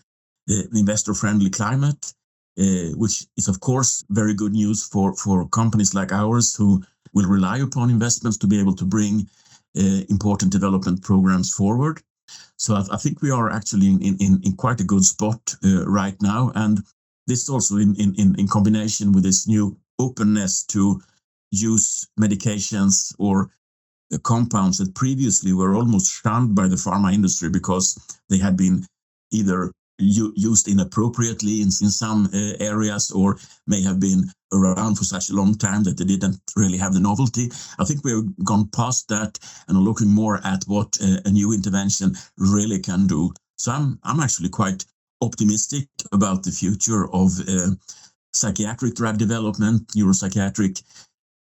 uh, 0.51 0.63
investor 0.75 1.15
friendly 1.15 1.51
climate, 1.51 2.13
uh, 2.59 2.91
which 2.97 3.27
is, 3.37 3.49
of 3.49 3.61
course, 3.61 4.05
very 4.11 4.35
good 4.35 4.53
news 4.53 4.85
for, 4.87 5.15
for 5.17 5.49
companies 5.49 5.95
like 5.95 6.13
ours 6.13 6.55
who 6.55 6.83
will 7.13 7.29
rely 7.29 7.59
upon 7.59 7.91
investments 7.91 8.37
to 8.39 8.47
be 8.47 8.59
able 8.59 8.75
to 8.75 8.85
bring 8.85 9.29
uh, 9.77 10.03
important 10.09 10.53
development 10.53 11.03
programs 11.03 11.53
forward. 11.53 12.01
So 12.57 12.75
I, 12.75 12.85
I, 12.93 12.97
think 12.97 13.23
we 13.23 13.31
are 13.31 13.51
actually 13.51 13.89
in, 13.89 14.17
in, 14.19 14.41
in 14.45 14.57
quite 14.57 14.81
a 14.81 14.85
good 14.85 15.05
spot 15.05 15.55
uh, 15.65 15.85
right 15.87 16.21
now. 16.23 16.53
And 16.55 16.81
this 17.27 17.49
also 17.49 17.77
in, 17.77 17.95
in, 17.97 18.35
in 18.39 18.47
combination 18.49 19.13
with 19.13 19.25
this 19.25 19.49
new 19.49 19.77
openness 19.99 20.65
to 20.67 21.01
use 21.51 22.09
medications 22.19 23.15
or 23.19 23.51
compounds 24.23 24.79
that 24.79 24.95
previously 24.95 25.53
were 25.53 25.75
almost 25.75 26.13
shunned 26.13 26.55
by 26.55 26.69
the 26.69 26.77
pharma 26.77 27.13
industry 27.13 27.49
because 27.49 27.99
they 28.29 28.39
had 28.39 28.57
been 28.57 28.85
either 29.33 29.73
used 29.99 30.69
inappropriately 30.69 31.61
in, 31.61 31.69
in 31.81 31.91
some 31.91 32.29
uh, 32.35 32.53
areas 32.61 33.11
or 33.11 33.39
may 33.67 33.81
have 33.81 34.01
been 34.01 34.25
around 34.53 34.97
for 34.97 35.05
such 35.05 35.31
a 35.31 35.35
long 35.35 35.55
time 35.55 35.85
that 35.85 35.97
they 35.97 36.05
didn't 36.05 36.37
really 36.57 36.79
have 36.79 36.93
the 36.93 37.01
novelty. 37.01 37.51
I 37.79 37.85
think 37.85 38.05
we've 38.05 38.25
gone 38.45 38.69
past 38.69 39.09
that 39.09 39.39
and 39.69 39.77
are 39.77 39.81
looking 39.81 40.11
more 40.11 40.41
at 40.45 40.65
what 40.67 40.99
uh, 41.01 41.19
a 41.25 41.31
new 41.31 41.53
intervention 41.53 42.17
really 42.37 42.81
can 42.81 43.07
do. 43.07 43.33
So 43.57 43.73
I'm 43.73 43.99
I'm 44.03 44.21
actually 44.21 44.49
quite 44.49 44.85
optimistic 45.23 45.89
about 46.13 46.43
the 46.43 46.51
future 46.51 47.09
of 47.13 47.31
uh, 47.49 47.71
psychiatric 48.35 48.95
drug 48.95 49.19
development, 49.19 49.89
neuropsychiatric 49.89 50.83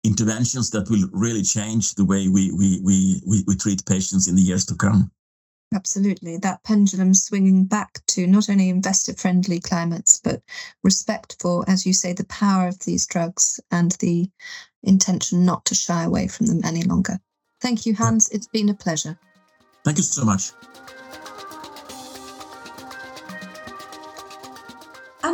interventions 0.05 0.71
that 0.71 0.89
will 0.91 1.09
really 1.13 1.43
change 1.43 1.95
the 1.95 2.05
way 2.05 2.29
we, 2.29 2.51
we, 2.53 2.81
we, 2.83 3.23
we, 3.27 3.45
we 3.47 3.57
treat 3.57 3.85
patients 3.87 4.29
in 4.29 4.37
the 4.37 4.43
years 4.43 4.65
to 4.67 4.75
come. 4.75 5.11
Absolutely. 5.75 6.39
That 6.39 6.65
pendulum 6.65 7.13
swinging 7.13 7.65
back 7.65 8.01
to 8.09 8.27
not 8.27 8.49
only 8.49 8.71
investor 8.71 9.13
friendly 9.13 9.61
climates, 9.61 10.19
but 10.19 10.43
respect 10.83 11.37
for, 11.41 11.65
as 11.69 11.85
you 11.85 11.93
say, 11.93 12.15
the 12.15 12.25
power 12.25 12.69
of 12.69 12.79
these 12.81 13.07
drugs 13.07 13.61
and 13.71 13.93
the 14.01 14.31
intention 14.83 15.45
not 15.45 15.67
to 15.67 15.75
shy 15.75 16.05
away 16.05 16.27
from 16.29 16.47
them 16.47 16.61
any 16.65 16.83
longer. 16.83 17.19
Thank 17.61 17.85
you, 17.85 17.95
Hans. 17.95 18.31
It's 18.31 18.47
been 18.47 18.71
a 18.71 18.75
pleasure. 18.75 19.19
Thank 19.85 19.99
you 19.99 20.05
so 20.05 20.25
much. 20.25 20.53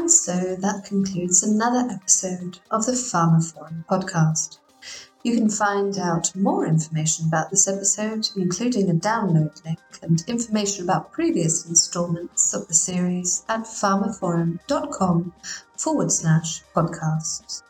And 0.05 0.11
so 0.11 0.55
that 0.57 0.85
concludes 0.85 1.43
another 1.43 1.91
episode 1.91 2.59
of 2.71 2.85
the 2.85 2.93
pharmaphorum 2.93 3.87
podcast. 3.87 4.59
You 5.23 5.35
can 5.35 5.49
find 5.49 5.97
out 5.97 6.37
more 6.37 6.67
information 6.67 7.27
about 7.27 7.51
this 7.51 7.67
episode, 7.67 8.29
including 8.37 8.91
a 8.91 8.93
download 8.93 9.65
link 9.65 9.79
and 10.03 10.23
information 10.29 10.85
about 10.85 11.11
previous 11.11 11.67
installments 11.67 12.53
of 12.53 12.69
the 12.69 12.75
series 12.75 13.47
at 13.49 13.63
pharmaphorum.com 13.63 15.33
forward 15.79 16.13
slash 16.13 16.63
podcasts. 16.77 17.63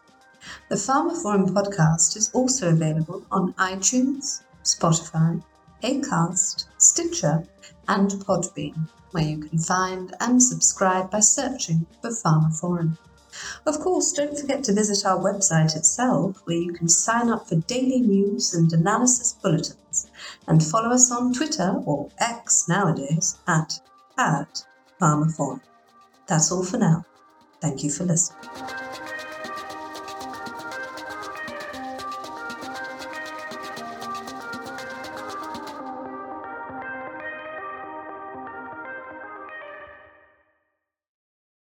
The 0.68 0.74
pharmaphorum 0.74 1.50
podcast 1.50 2.16
is 2.16 2.32
also 2.34 2.70
available 2.70 3.22
on 3.30 3.52
iTunes, 3.52 4.42
Spotify, 4.64 5.40
Acast, 5.84 6.66
Stitcher, 6.78 7.46
and 7.88 8.10
Podbean, 8.10 8.88
where 9.12 9.24
you 9.24 9.38
can 9.38 9.58
find 9.58 10.14
and 10.20 10.42
subscribe 10.42 11.10
by 11.10 11.20
searching 11.20 11.86
for 12.00 12.10
pharmaphorum. 12.10 12.98
Of 13.66 13.80
course, 13.80 14.12
don't 14.12 14.38
forget 14.38 14.62
to 14.64 14.72
visit 14.72 15.04
our 15.04 15.18
website 15.18 15.76
itself, 15.76 16.40
where 16.44 16.56
you 16.56 16.72
can 16.72 16.88
sign 16.88 17.28
up 17.30 17.48
for 17.48 17.56
daily 17.56 18.00
news 18.00 18.54
and 18.54 18.72
analysis 18.72 19.32
bulletins, 19.42 20.08
and 20.46 20.62
follow 20.62 20.90
us 20.90 21.10
on 21.10 21.32
Twitter, 21.32 21.82
or 21.84 22.10
X 22.18 22.68
nowadays, 22.68 23.38
at, 23.46 23.80
at 24.18 24.64
pharmaphorum. 25.00 25.60
That's 26.26 26.52
all 26.52 26.64
for 26.64 26.78
now. 26.78 27.04
Thank 27.60 27.82
you 27.82 27.90
for 27.90 28.04
listening. 28.04 29.03